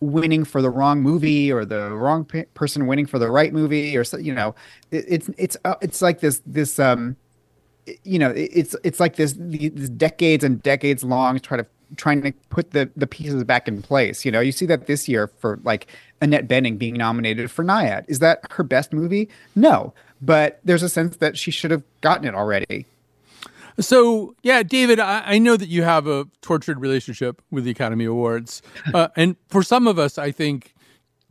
[0.02, 3.96] winning for the wrong movie or the wrong pe- person winning for the right movie
[3.96, 4.54] or so, you know
[4.90, 7.16] it, it's it's uh, it's like this this um
[8.02, 12.32] you know it's it's like this these decades and decades long try to trying to
[12.48, 14.24] put the the pieces back in place.
[14.24, 15.86] You know you see that this year for like
[16.20, 19.28] Annette Bening being nominated for Nyad is that her best movie?
[19.54, 22.86] No but there's a sense that she should have gotten it already
[23.78, 28.04] so, yeah, David, I, I, know that you have a tortured relationship with the Academy
[28.04, 28.62] Awards.
[28.92, 30.74] Uh, and for some of us, I think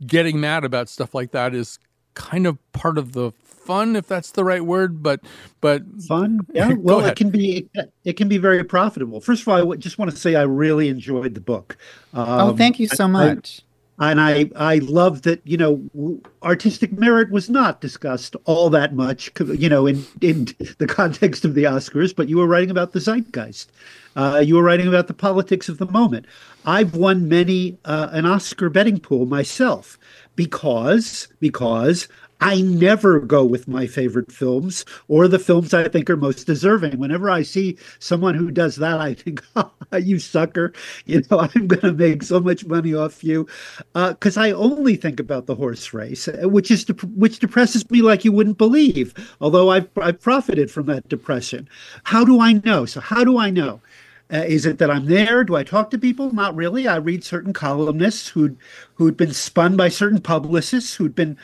[0.04, 1.78] getting mad about stuff like that is
[2.14, 5.02] kind of part of the fun, if that's the right word.
[5.02, 5.20] But,
[5.60, 6.72] but fun, yeah.
[6.72, 7.68] Well, it can be
[8.04, 9.20] it can be very profitable.
[9.20, 11.76] First of all, I just want to say I really enjoyed the book.
[12.14, 13.62] Um, oh, thank you so much.
[13.62, 18.94] I, and I I love that you know artistic merit was not discussed all that
[18.94, 22.92] much you know in in the context of the Oscars, but you were writing about
[22.92, 23.70] the zeitgeist.
[24.14, 26.26] Uh, you were writing about the politics of the moment.
[26.66, 29.98] I've won many uh, an Oscar betting pool myself
[30.36, 32.08] because because
[32.42, 36.98] I never go with my favorite films or the films I think are most deserving.
[36.98, 40.72] Whenever I see someone who does that, I think, oh, you sucker.
[41.06, 43.46] You know, I'm going to make so much money off you.
[43.94, 47.88] Because uh, I only think about the horse race, uh, which is de- which depresses
[47.90, 51.68] me like you wouldn't believe, although I've, I've profited from that depression.
[52.04, 52.86] How do I know?
[52.86, 53.80] So, how do I know?
[54.32, 55.44] Uh, is it that I'm there?
[55.44, 56.32] Do I talk to people?
[56.32, 56.88] Not really.
[56.88, 58.56] I read certain columnists who'd
[58.94, 61.36] who'd been spun by certain publicists, who'd been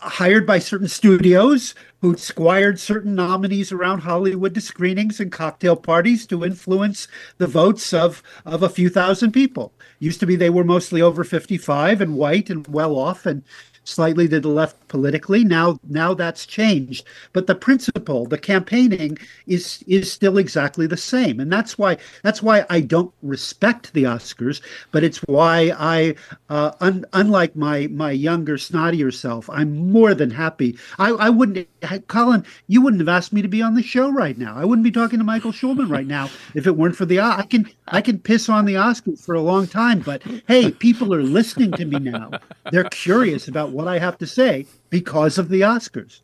[0.00, 6.26] hired by certain studios who squired certain nominees around Hollywood to screenings and cocktail parties
[6.26, 7.08] to influence
[7.38, 9.72] the votes of, of a few thousand people.
[9.98, 13.42] Used to be they were mostly over 55 and white and well off and
[13.88, 15.44] slightly to the left politically.
[15.44, 21.40] Now, now that's changed, but the principle, the campaigning, is is still exactly the same,
[21.40, 24.60] and that's why that's why I don't respect the Oscars,
[24.92, 26.14] but it's why I,
[26.48, 30.78] uh, un, unlike my my younger, snottier self, I'm more than happy.
[30.98, 31.68] I, I wouldn't,
[32.08, 34.54] Colin, you wouldn't have asked me to be on the show right now.
[34.56, 37.20] I wouldn't be talking to Michael Schulman right now if it weren't for the.
[37.20, 41.14] I can I can piss on the Oscars for a long time, but hey, people
[41.14, 42.30] are listening to me now.
[42.70, 46.20] They're curious about what I have to say because of the Oscars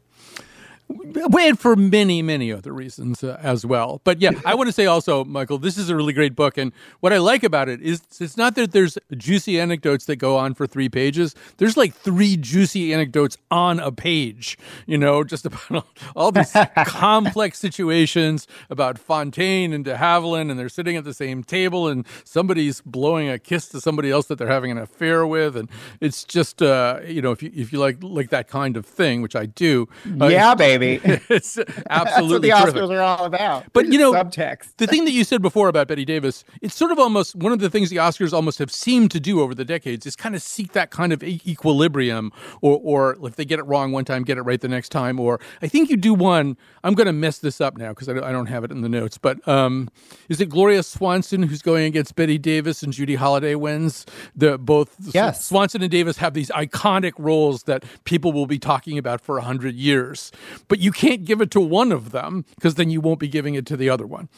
[0.89, 4.01] and for many, many other reasons uh, as well.
[4.05, 6.59] But yeah, I want to say also, Michael, this is a really great book.
[6.59, 10.37] And what I like about it is it's not that there's juicy anecdotes that go
[10.37, 11.35] on for three pages.
[11.57, 16.55] There's like three juicy anecdotes on a page, you know, just about all, these
[16.87, 22.07] complex situations about Fontaine and de Havilland, and they're sitting at the same table, and
[22.25, 25.57] somebody's blowing a kiss to somebody else that they're having an affair with.
[25.57, 25.71] And
[26.01, 29.23] it's just, uh, you know, if you, if you like, like that kind of thing,
[29.23, 29.89] which I do.
[30.21, 31.01] Uh, yeah, baby baby.
[31.29, 31.59] it's
[31.91, 32.83] absolutely That's what the terrific.
[32.83, 33.65] Oscars are all about.
[33.73, 34.77] But you know, subtext.
[34.79, 37.59] the thing that you said before about Bette Davis, it's sort of almost one of
[37.61, 40.43] the things the Oscars almost have seemed to do over the decades is kind of
[40.43, 44.23] seek that kind of e- equilibrium, or or if they get it wrong one time,
[44.25, 45.19] get it right the next time.
[45.21, 46.57] Or I think you do one.
[46.83, 48.83] I'm going to mess this up now because I, don't- I don't have it in
[48.83, 49.17] the notes.
[49.19, 49.89] But um,
[50.29, 54.05] is it Gloria Swanson who's going against Bette Davis and Judy Holliday wins?
[54.37, 55.45] The both Yes.
[55.45, 59.43] Swanson and Davis have these iconic roles that people will be talking about for a
[59.43, 60.31] hundred years,
[60.69, 63.55] but you can't give it to one of them because then you won't be giving
[63.55, 64.29] it to the other one.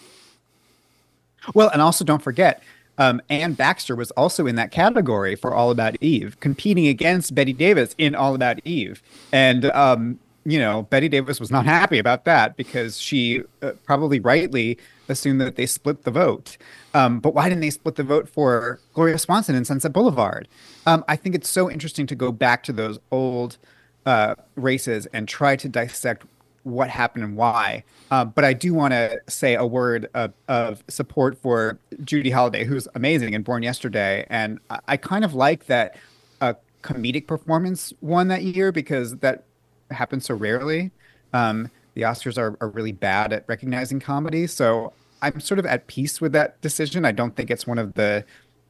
[1.54, 2.62] Well, and also don't forget,
[2.98, 7.52] um, Anne Baxter was also in that category for All About Eve, competing against Bette
[7.52, 9.02] Davis in All About Eve.
[9.32, 14.20] And, um, you know, Bette Davis was not happy about that because she uh, probably
[14.20, 16.56] rightly assumed that they split the vote.
[16.94, 20.48] Um, but why didn't they split the vote for Gloria Swanson in Sunset Boulevard?
[20.86, 23.58] Um, I think it's so interesting to go back to those old
[24.06, 26.24] uh, races and try to dissect
[26.62, 27.84] what happened and why.
[28.10, 32.64] Uh, but I do want to say a word of, of support for Judy Holliday,
[32.64, 34.26] who's amazing and Born Yesterday.
[34.30, 35.96] And I, I kind of like that
[36.40, 39.44] a comedic performance won that year because that
[39.90, 40.90] happens so rarely.
[41.32, 44.46] Um, the Oscars are, are really bad at recognizing comedy.
[44.46, 44.92] So
[45.22, 47.04] I'm sort of at peace with that decision.
[47.04, 48.24] I don't think it's one of the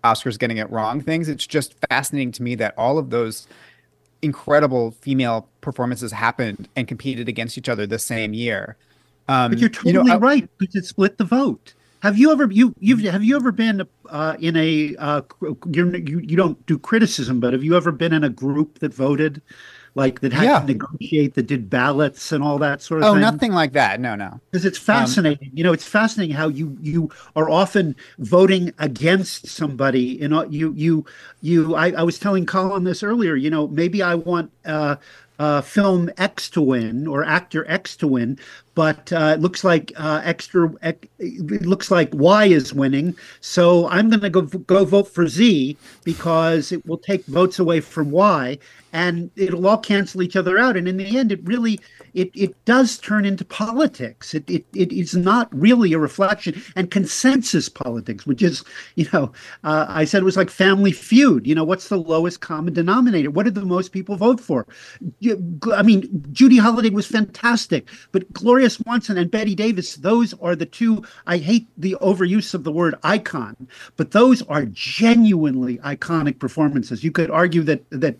[0.04, 1.28] Oscars getting it wrong things.
[1.28, 3.48] It's just fascinating to me that all of those
[4.22, 8.76] incredible female performances happened and competed against each other the same year.
[9.28, 11.74] Um, But you're you know, totally I- right because it split the vote.
[12.00, 15.22] Have you ever you you've have you ever been uh, in a uh,
[15.70, 18.94] you're, you you don't do criticism, but have you ever been in a group that
[18.94, 19.42] voted,
[19.96, 20.60] like that had Yeah.
[20.60, 23.22] to negotiate, that did ballots and all that sort of Oh, thing?
[23.24, 24.00] Oh, nothing like that.
[24.00, 24.40] No, no.
[24.50, 25.50] because it's fascinating.
[25.54, 30.02] you know, it's fascinating how you you are often voting against somebody.
[30.20, 31.04] You know, you you
[31.42, 31.74] you.
[31.74, 33.34] I, I was telling Colin this earlier.
[33.36, 34.96] You know, maybe I want uh,
[35.38, 38.38] uh, film X to win or actor X to win,
[38.76, 40.70] but uh, it looks like uh, extra.
[40.80, 45.76] It looks like Y is winning, so I'm going to go go vote for Z
[46.04, 48.58] because it will take votes away from Y,
[48.92, 50.76] and it'll all cancel each other out.
[50.76, 51.80] And in the end, it really
[52.12, 54.34] it, it does turn into politics.
[54.34, 58.62] It, it it is not really a reflection and consensus politics, which is
[58.94, 59.32] you know
[59.64, 61.46] uh, I said it was like Family Feud.
[61.46, 63.30] You know what's the lowest common denominator?
[63.30, 64.66] What did the most people vote for?
[65.72, 70.66] I mean, Judy Holliday was fantastic, but Gloria Swanson and Bette Davis, those are the
[70.66, 71.04] two.
[71.26, 77.04] I hate the overuse of the word icon, but those are genuinely iconic performances.
[77.04, 78.16] You could argue that that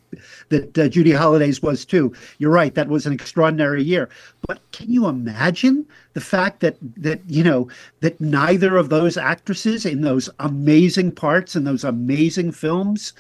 [0.49, 2.13] that uh, Judy Holliday's was too.
[2.39, 4.09] You're right; that was an extraordinary year.
[4.47, 7.69] But can you imagine the fact that that you know
[8.01, 13.13] that neither of those actresses in those amazing parts in those amazing films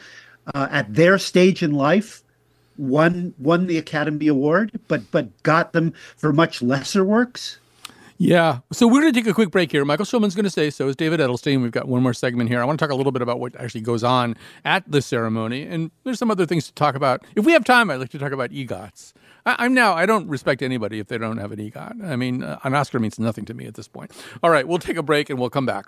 [0.54, 2.22] uh, at their stage in life
[2.78, 7.58] won won the Academy Award, but but got them for much lesser works.
[8.18, 8.60] Yeah.
[8.72, 9.84] So we're going to take a quick break here.
[9.84, 11.62] Michael Schulman's going to say so is David Edelstein.
[11.62, 12.62] We've got one more segment here.
[12.62, 15.62] I want to talk a little bit about what actually goes on at the ceremony.
[15.62, 17.24] And there's some other things to talk about.
[17.34, 19.12] If we have time, I'd like to talk about EGOTs.
[19.44, 22.04] I, I'm now, I don't respect anybody if they don't have an EGOT.
[22.04, 24.12] I mean, uh, an Oscar means nothing to me at this point.
[24.42, 25.86] All right, we'll take a break and we'll come back.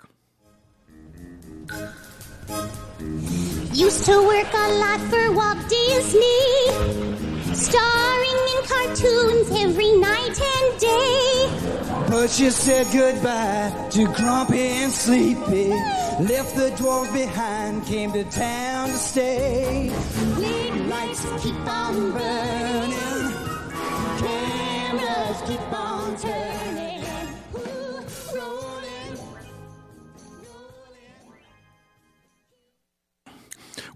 [3.79, 6.67] Used to work a lot for Walt Disney,
[7.55, 11.47] starring in cartoons every night and day.
[12.09, 15.69] But you said goodbye to Grumpy and Sleepy.
[16.19, 19.89] Left the dwarves behind, came to town to stay.
[20.89, 23.31] Lights keep on burning,
[24.19, 25.88] cameras keep on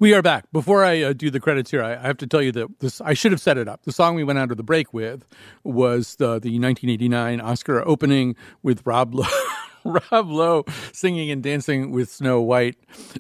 [0.03, 0.51] We are back.
[0.51, 2.99] Before I uh, do the credits here, I, I have to tell you that this
[2.99, 3.83] I should have set it up.
[3.83, 5.25] The song we went out of the break with
[5.63, 9.23] was the, the 1989 Oscar opening with Rob Lowe.
[10.11, 12.75] Rob Lowe singing and dancing with Snow White.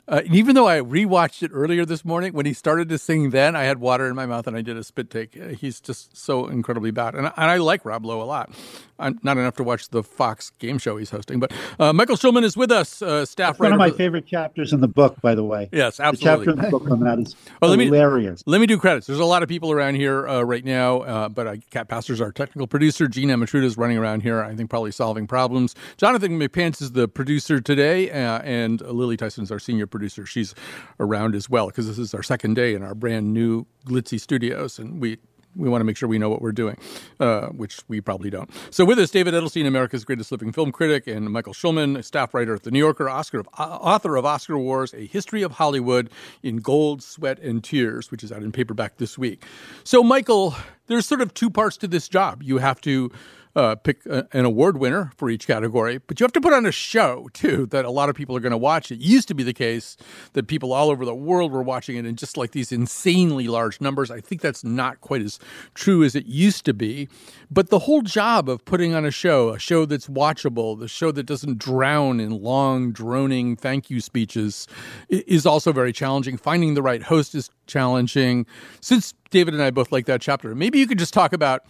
[0.07, 3.29] Uh, and even though I rewatched it earlier this morning, when he started to sing
[3.31, 5.37] then, I had water in my mouth and I did a spit take.
[5.39, 7.15] Uh, He's just so incredibly bad.
[7.15, 8.51] And, I- and I like Rob Lowe a lot.
[8.99, 11.39] I'm not enough to watch the Fox game show he's hosting.
[11.39, 13.73] But uh, Michael Schulman is with us, uh, staff One writer.
[13.75, 15.67] of my for- favorite chapters in the book, by the way.
[15.73, 18.43] Yes, The chapter in the book on that is Oh, let me- hilarious.
[18.45, 19.07] Let me do credits.
[19.07, 22.21] There's a lot of people around here uh, right now, uh, but uh, Cat Pastor's
[22.21, 23.07] our technical producer.
[23.07, 25.75] Gina Matruda is running around here, I think, probably solving problems.
[25.97, 30.25] Jonathan McPants is the producer today, uh, and Lily Tyson is our senior producer.
[30.25, 30.53] She's
[30.99, 34.77] around as well because this is our second day in our brand new glitzy studios,
[34.77, 35.17] and we
[35.55, 36.75] we want to make sure we know what we're doing,
[37.19, 38.49] uh, which we probably don't.
[38.71, 42.55] So with us, David Edelstein, America's greatest living film critic, and Michael Schulman, staff writer
[42.55, 46.09] at The New Yorker, Oscar of, uh, author of Oscar Wars, A History of Hollywood
[46.41, 49.43] in Gold, Sweat, and Tears, which is out in paperback this week.
[49.83, 50.55] So, Michael,
[50.87, 52.41] there's sort of two parts to this job.
[52.41, 53.11] You have to
[53.55, 56.65] uh, pick a, an award winner for each category, but you have to put on
[56.65, 58.91] a show too that a lot of people are going to watch.
[58.91, 59.95] It used to be the case
[60.33, 63.79] that people all over the world were watching it in just like these insanely large
[63.79, 64.09] numbers.
[64.09, 65.39] I think that's not quite as
[65.75, 67.07] true as it used to be.
[67.51, 71.11] But the whole job of putting on a show, a show that's watchable, the show
[71.11, 74.67] that doesn't drown in long, droning thank you speeches,
[75.09, 76.37] is also very challenging.
[76.37, 78.47] Finding the right host is challenging.
[78.81, 81.65] Since David and I both like that chapter, maybe you could just talk about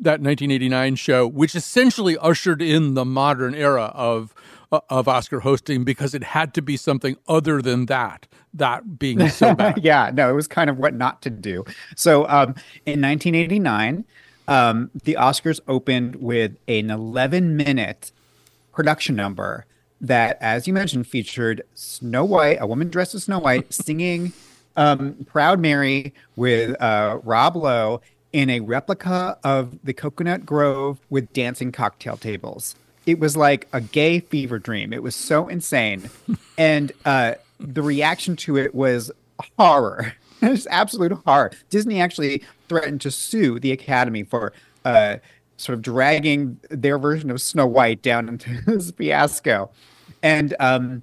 [0.00, 4.34] that 1989 show, which essentially ushered in the modern era of
[4.70, 8.26] uh, of Oscar hosting because it had to be something other than that.
[8.54, 9.82] That being so bad.
[9.82, 11.64] yeah, no, it was kind of what not to do.
[11.96, 12.54] So um,
[12.86, 14.04] in 1989,
[14.46, 18.12] um, the Oscars opened with an 11 minute
[18.72, 19.66] production number
[20.00, 24.32] that, as you mentioned, featured Snow White, a woman dressed as Snow White, singing
[24.76, 28.00] um, "Proud Mary" with uh, Rob Lowe
[28.38, 32.76] in a replica of the Coconut Grove with dancing cocktail tables.
[33.04, 34.92] It was like a gay fever dream.
[34.92, 36.08] It was so insane.
[36.56, 39.10] and uh, the reaction to it was
[39.58, 40.14] horror.
[40.40, 41.50] it was absolute horror.
[41.68, 44.52] Disney actually threatened to sue the Academy for
[44.84, 45.16] uh,
[45.56, 49.68] sort of dragging their version of Snow White down into this fiasco.
[50.22, 51.02] And um,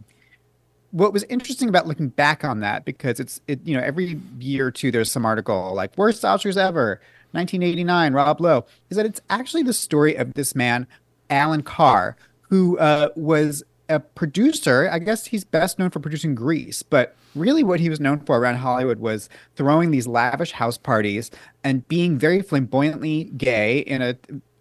[0.92, 4.68] what was interesting about looking back on that, because it's, it, you know, every year
[4.68, 7.02] or two, there's some article like worst Oscars ever.
[7.36, 10.88] 1989, Rob Lowe, is that it's actually the story of this man,
[11.30, 12.16] Allan Carr,
[12.50, 14.90] who uh, was a producer.
[14.92, 18.38] I guess he's best known for producing Grease, but really what he was known for
[18.38, 21.30] around Hollywood was throwing these lavish house parties
[21.64, 24.16] and being very flamboyantly gay in a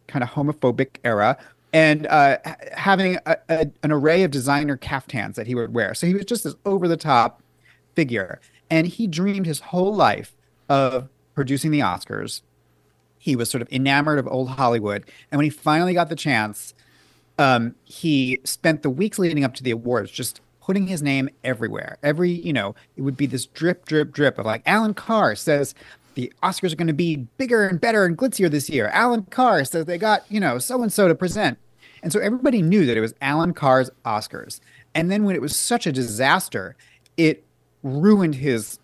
[0.06, 1.38] kind of homophobic era
[1.72, 2.38] and uh,
[2.72, 5.94] having a, a, an array of designer caftans that he would wear.
[5.94, 7.42] So he was just this over the top
[7.94, 8.40] figure.
[8.70, 10.34] And he dreamed his whole life
[10.68, 12.42] of producing the Oscars
[13.24, 15.02] he was sort of enamored of old Hollywood.
[15.32, 16.74] And when he finally got the chance,
[17.38, 21.96] um, he spent the weeks leading up to the awards just putting his name everywhere.
[22.02, 25.74] Every, you know, it would be this drip, drip, drip of like Allan Carr says
[26.16, 28.88] the Oscars are going to be bigger and better and glitzier this year.
[28.88, 31.56] Allan Carr says they got, you know, so and so to present.
[32.02, 34.60] And so everybody knew that it was Allan Carr's Oscars.
[34.94, 36.76] And then when it was such a disaster,
[37.16, 37.42] it
[37.82, 38.78] ruined his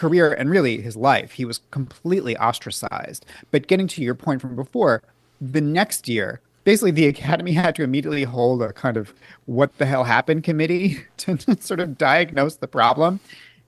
[0.00, 1.32] career and really his life.
[1.32, 3.26] He was completely ostracized.
[3.50, 5.02] But getting to your point from before,
[5.42, 9.12] the next year, basically the Academy had to immediately hold a kind of
[9.44, 13.20] what the hell happened committee to sort of diagnose the problem.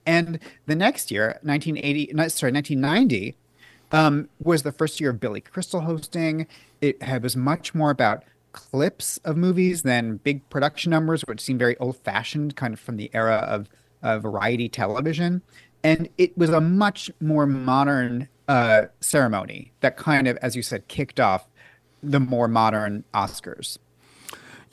[0.07, 3.35] And the next year, 1980, sorry, 1990,
[3.91, 6.47] um, was the first year of Billy Crystal hosting.
[6.81, 8.23] It was much more about
[8.53, 12.97] clips of movies than big production numbers, which seemed very old fashioned, kind of from
[12.97, 13.69] the era of
[14.01, 15.43] uh, variety television
[15.83, 20.87] and it was a much more modern uh, ceremony that kind of, as you said,
[20.87, 21.47] kicked off
[22.01, 23.77] the more modern Oscars.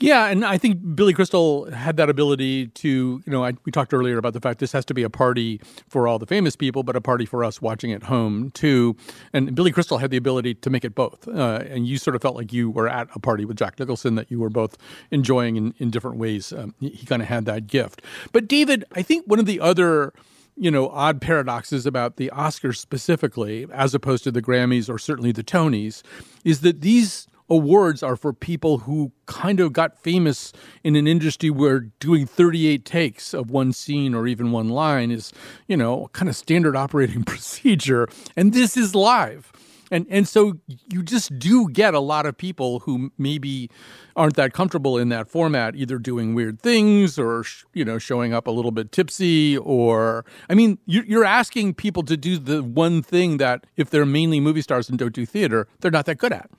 [0.01, 2.89] Yeah, and I think Billy Crystal had that ability to,
[3.23, 5.61] you know, I, we talked earlier about the fact this has to be a party
[5.87, 8.95] for all the famous people, but a party for us watching at home too.
[9.31, 11.27] And Billy Crystal had the ability to make it both.
[11.27, 14.15] Uh, and you sort of felt like you were at a party with Jack Nicholson
[14.15, 14.75] that you were both
[15.11, 16.51] enjoying in, in different ways.
[16.51, 18.01] Um, he, he kind of had that gift.
[18.31, 20.13] But David, I think one of the other
[20.55, 25.31] you know, odd paradoxes about the Oscars specifically, as opposed to the Grammys or certainly
[25.31, 26.03] the Tonys,
[26.43, 31.49] is that these awards are for people who kind of got famous in an industry
[31.49, 35.33] where doing 38 takes of one scene or even one line is,
[35.67, 38.07] you know, kind of standard operating procedure.
[38.37, 39.51] And this is live
[39.91, 40.57] and and so
[40.89, 43.69] you just do get a lot of people who maybe
[44.15, 48.47] aren't that comfortable in that format either doing weird things or you know showing up
[48.47, 53.37] a little bit tipsy or i mean you're asking people to do the one thing
[53.37, 56.49] that if they're mainly movie stars and don't do theater they're not that good at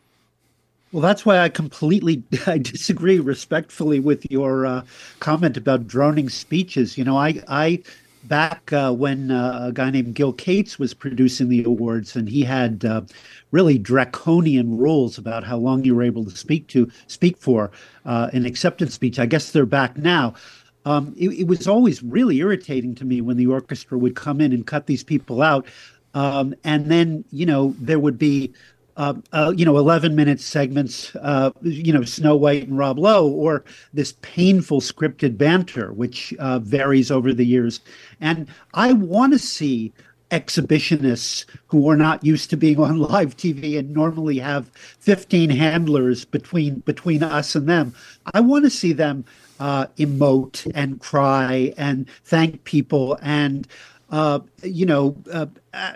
[0.93, 4.83] well, that's why I completely I disagree respectfully with your uh,
[5.21, 6.99] comment about droning speeches.
[6.99, 7.83] You know, I I
[8.25, 12.43] back uh, when uh, a guy named Gil Cates was producing the awards, and he
[12.43, 13.03] had uh,
[13.51, 17.71] really draconian rules about how long you were able to speak to speak for
[18.05, 19.19] uh, an acceptance speech.
[19.19, 20.35] I guess they're back now.
[20.85, 24.53] Um, it, it, was always really irritating to me when the orchestra would come in
[24.53, 25.67] and cut these people out,
[26.15, 28.53] um, and then you know there would be
[28.97, 33.29] uh, uh, you know, 11 minute segments, uh, you know, Snow White and Rob Lowe,
[33.29, 37.81] or this painful scripted banter, which uh, varies over the years.
[38.21, 39.93] And I want to see
[40.31, 44.71] exhibitionists who are not used to being on live TV and normally have
[45.01, 47.95] 15 handlers between between us and them.
[48.35, 49.25] I want to see them
[49.61, 53.69] uh, emote and cry and thank people and
[54.13, 55.47] uh, you know, uh,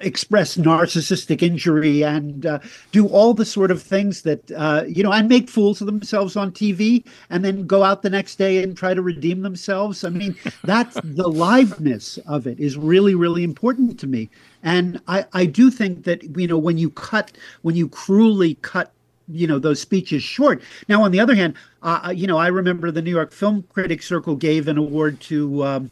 [0.01, 2.59] express narcissistic injury and uh,
[2.91, 6.35] do all the sort of things that, uh, you know, and make fools of themselves
[6.35, 10.03] on TV and then go out the next day and try to redeem themselves.
[10.03, 14.31] I mean, that's the liveness of it is really, really important to me.
[14.63, 18.93] And I, I do think that, you know, when you cut, when you cruelly cut
[19.29, 20.63] you know those speeches short.
[20.89, 24.07] Now, on the other hand, uh, you know, I remember the New York Film Critics
[24.07, 25.91] Circle gave an award to um,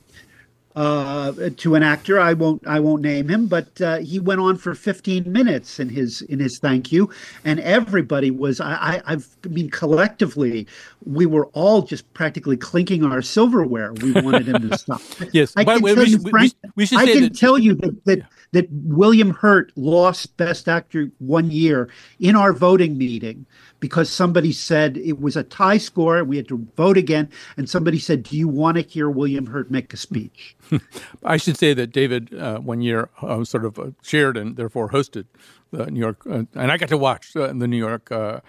[0.76, 2.18] uh, to an actor.
[2.18, 5.88] I won't I won't name him, but uh, he went on for 15 minutes in
[5.88, 7.10] his in his thank you,
[7.44, 10.66] and everybody was I, I I've I mean collectively
[11.04, 13.92] we were all just practically clinking our silverware.
[13.92, 15.00] We wanted him to stop.
[15.32, 17.74] yes, I can we, tell we, you, Frank, we should I can that, tell you
[17.74, 21.88] that that, that William Hurt lost Best Actor one year
[22.20, 23.46] in our voting meeting
[23.80, 27.28] because somebody said it was a tie score we had to vote again.
[27.56, 30.56] And somebody said, Do you want to hear William Hurt make a speech?
[31.24, 34.90] I should say that David uh, one year uh, sort of uh, shared and therefore
[34.90, 35.26] hosted
[35.72, 38.40] the New York, uh, and I got to watch uh, the New York uh,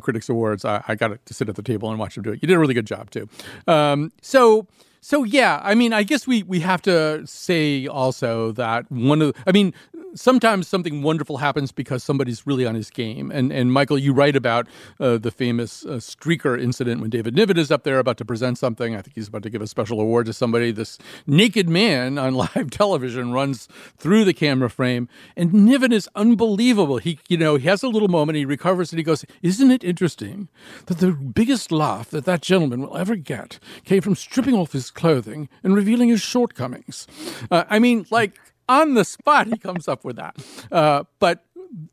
[0.00, 0.64] Critics Awards.
[0.64, 2.40] I, I, got to sit at the table and watch him do it.
[2.42, 3.28] You did a really good job too.
[3.66, 4.66] Um, so.
[5.04, 9.34] So yeah, I mean, I guess we we have to say also that one of
[9.48, 9.74] I mean,
[10.14, 13.30] sometimes something wonderful happens because somebody's really on his game.
[13.30, 14.68] And and Michael, you write about
[15.00, 18.58] uh, the famous uh, streaker incident when David Niven is up there about to present
[18.58, 18.94] something.
[18.94, 20.70] I think he's about to give a special award to somebody.
[20.70, 26.98] This naked man on live television runs through the camera frame, and Niven is unbelievable.
[26.98, 29.84] He you know he has a little moment, he recovers, and he goes, "Isn't it
[29.84, 30.48] interesting
[30.86, 34.90] that the biggest laugh that that gentleman will ever get came from stripping off his
[34.90, 37.06] clothing and revealing his shortcomings?"
[37.50, 38.38] Uh, I mean, like
[38.72, 40.36] on the spot he comes up with that.
[40.70, 41.44] Uh, but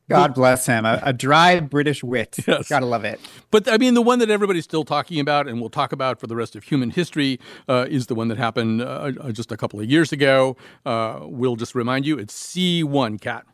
[0.10, 0.86] God bless him.
[0.86, 2.38] A, a dry British wit.
[2.48, 2.68] Yes.
[2.68, 3.20] Gotta love it.
[3.52, 6.28] But I mean, the one that everybody's still talking about and we'll talk about for
[6.28, 9.58] the rest of human history uh, is the one that happened uh, uh just a
[9.58, 10.58] couple of years ago.
[10.86, 13.46] Uh, we'll just remind you it's C1 Cat.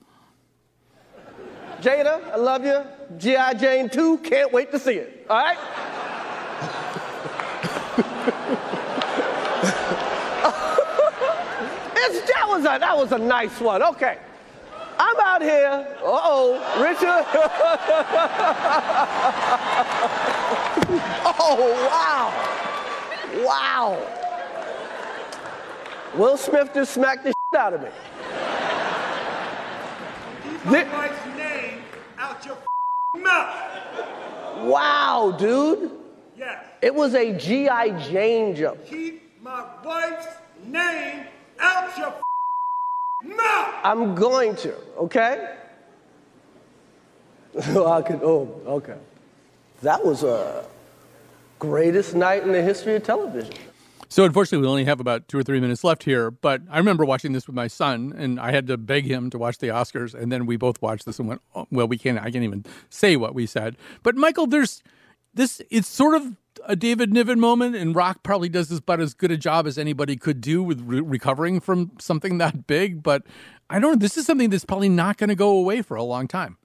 [1.82, 2.84] Jada, I love you.
[3.18, 3.54] G.I.
[3.56, 5.26] Jane 2, can't wait to see it.
[5.30, 5.58] All right?
[12.36, 13.84] that was a that was a nice one.
[13.84, 14.18] Okay.
[14.98, 15.86] I'm out here.
[16.02, 17.04] Uh-oh, Richard.
[21.38, 22.32] oh, wow.
[23.46, 24.00] Wow.
[26.16, 27.90] Will Smith just smacked the shit out of me.
[30.64, 31.82] Keep my wife's name
[32.18, 32.58] out your
[33.22, 33.54] mouth.
[34.64, 35.92] Wow, dude.
[36.38, 36.64] Yes.
[36.82, 38.00] It was a G.I.
[38.08, 38.86] Jane jump.
[38.86, 40.28] Keep my wife's
[40.66, 41.26] name
[41.60, 42.14] out your
[43.26, 43.76] mouth.
[43.84, 45.56] I'm going to, okay?
[47.58, 48.98] I could, oh, okay.
[49.82, 50.66] That was a
[51.60, 53.54] greatest night in the history of television.
[54.10, 56.32] So unfortunately, we only have about two or three minutes left here.
[56.32, 59.38] But I remember watching this with my son, and I had to beg him to
[59.38, 62.18] watch the Oscars, and then we both watched this and went, oh, "Well, we can't.
[62.20, 64.82] I can't even say what we said." But Michael, there's
[65.34, 65.62] this.
[65.70, 66.38] It's sort of
[66.68, 70.16] a David Niven moment, and Rock probably does about as good a job as anybody
[70.16, 73.04] could do with re- recovering from something that big.
[73.04, 73.24] But
[73.70, 73.98] I don't know.
[73.98, 76.58] This is something that's probably not going to go away for a long time.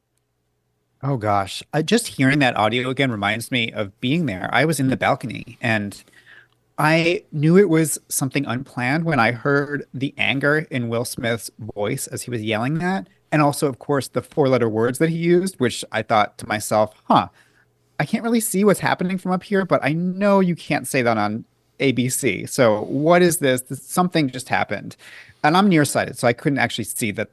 [1.03, 4.51] Oh gosh, uh, just hearing that audio again reminds me of being there.
[4.53, 6.03] I was in the balcony and
[6.79, 12.07] I knew it was something unplanned when I heard the anger in Will Smith's voice
[12.07, 15.59] as he was yelling that, and also, of course, the four-letter words that he used,
[15.59, 17.29] which I thought to myself, "Huh."
[18.01, 21.03] I can't really see what's happening from up here, but I know you can't say
[21.03, 21.45] that on
[21.81, 22.49] ABC.
[22.49, 23.61] So what is this?
[23.61, 24.97] this something just happened.
[25.45, 27.29] And I'm nearsighted, so I couldn't actually see that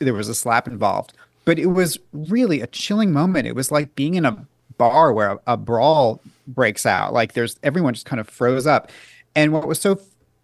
[0.00, 1.12] there was a slap involved.
[1.44, 3.46] But it was really a chilling moment.
[3.46, 4.44] It was like being in a
[4.76, 7.12] bar where a, a brawl breaks out.
[7.12, 8.90] Like there's everyone just kind of froze up.
[9.36, 10.00] And what was so f-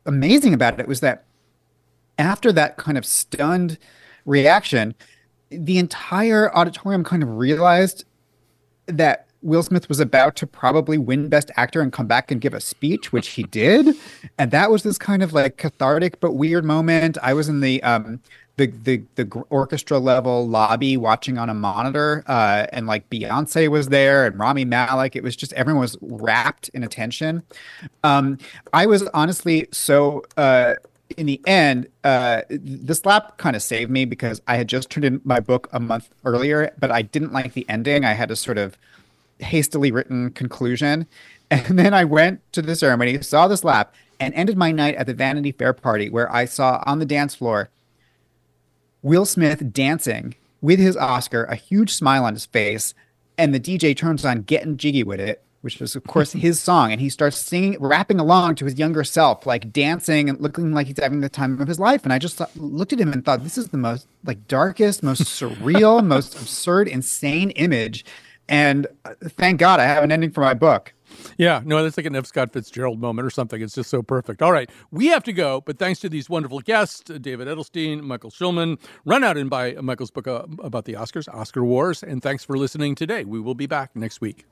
[0.07, 1.25] amazing about it was that
[2.16, 3.77] after that kind of stunned
[4.25, 4.95] reaction,
[5.51, 8.05] the entire auditorium kind of realized
[8.87, 12.55] that Will Smith was about to probably win Best Actor and come back and give
[12.55, 13.95] a speech, which he did,
[14.38, 17.18] and that was this kind of like cathartic but weird moment.
[17.22, 18.20] I was in the um
[18.57, 23.88] the the the orchestra level lobby watching on a monitor, uh, and like Beyonce was
[23.88, 25.14] there and Rami Malek.
[25.14, 27.42] It was just everyone was wrapped in attention.
[28.03, 28.38] Um,
[28.72, 30.24] I was honestly so.
[30.36, 30.74] Uh,
[31.18, 35.05] in the end, uh, the slap kind of saved me because I had just turned
[35.05, 38.05] in my book a month earlier, but I didn't like the ending.
[38.05, 38.76] I had to sort of
[39.39, 41.07] hastily written conclusion.
[41.51, 45.07] And then I went to the ceremony, saw the slap, and ended my night at
[45.07, 47.70] the Vanity Fair party where I saw on the dance floor
[49.03, 52.95] Will Smith dancing with his Oscar, a huge smile on his face,
[53.37, 56.91] and the DJ turns on Getting Jiggy with It, which was, of course, his song.
[56.91, 60.87] And he starts singing, rapping along to his younger self, like dancing and looking like
[60.87, 62.05] he's having the time of his life.
[62.05, 65.22] And I just looked at him and thought, this is the most like darkest, most
[65.24, 68.07] surreal, most absurd, insane image.
[68.49, 70.92] And uh, thank God I have an ending for my book.
[71.38, 72.26] Yeah, no, that's like an F.
[72.26, 73.62] Scott Fitzgerald moment or something.
[73.62, 74.42] It's just so perfect.
[74.42, 78.30] All right, we have to go, but thanks to these wonderful guests, David Edelstein, Michael
[78.30, 82.45] Schulman, run out and buy Michael's book uh, about the Oscars, Oscar Wars, and thanks
[82.45, 83.24] for listening today.
[83.24, 84.47] We will be back next week.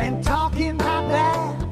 [0.00, 1.62] And talking about that,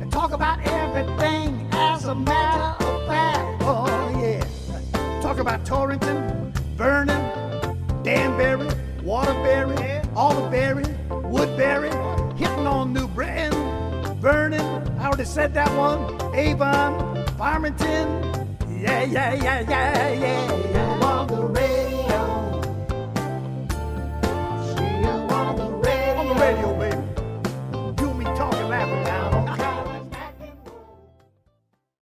[0.00, 3.62] and talk about everything as a matter of fact.
[3.62, 5.20] Oh, yeah.
[5.20, 7.72] Talk about Torrington, Vernon,
[8.02, 8.68] Danbury,
[9.02, 11.90] Waterbury, Alderberry, Woodbury,
[12.36, 13.52] hitting on New Britain,
[14.20, 14.60] Vernon,
[14.98, 21.79] I already said that one, Avon, Farmington, yeah, yeah, yeah, yeah, yeah, yeah.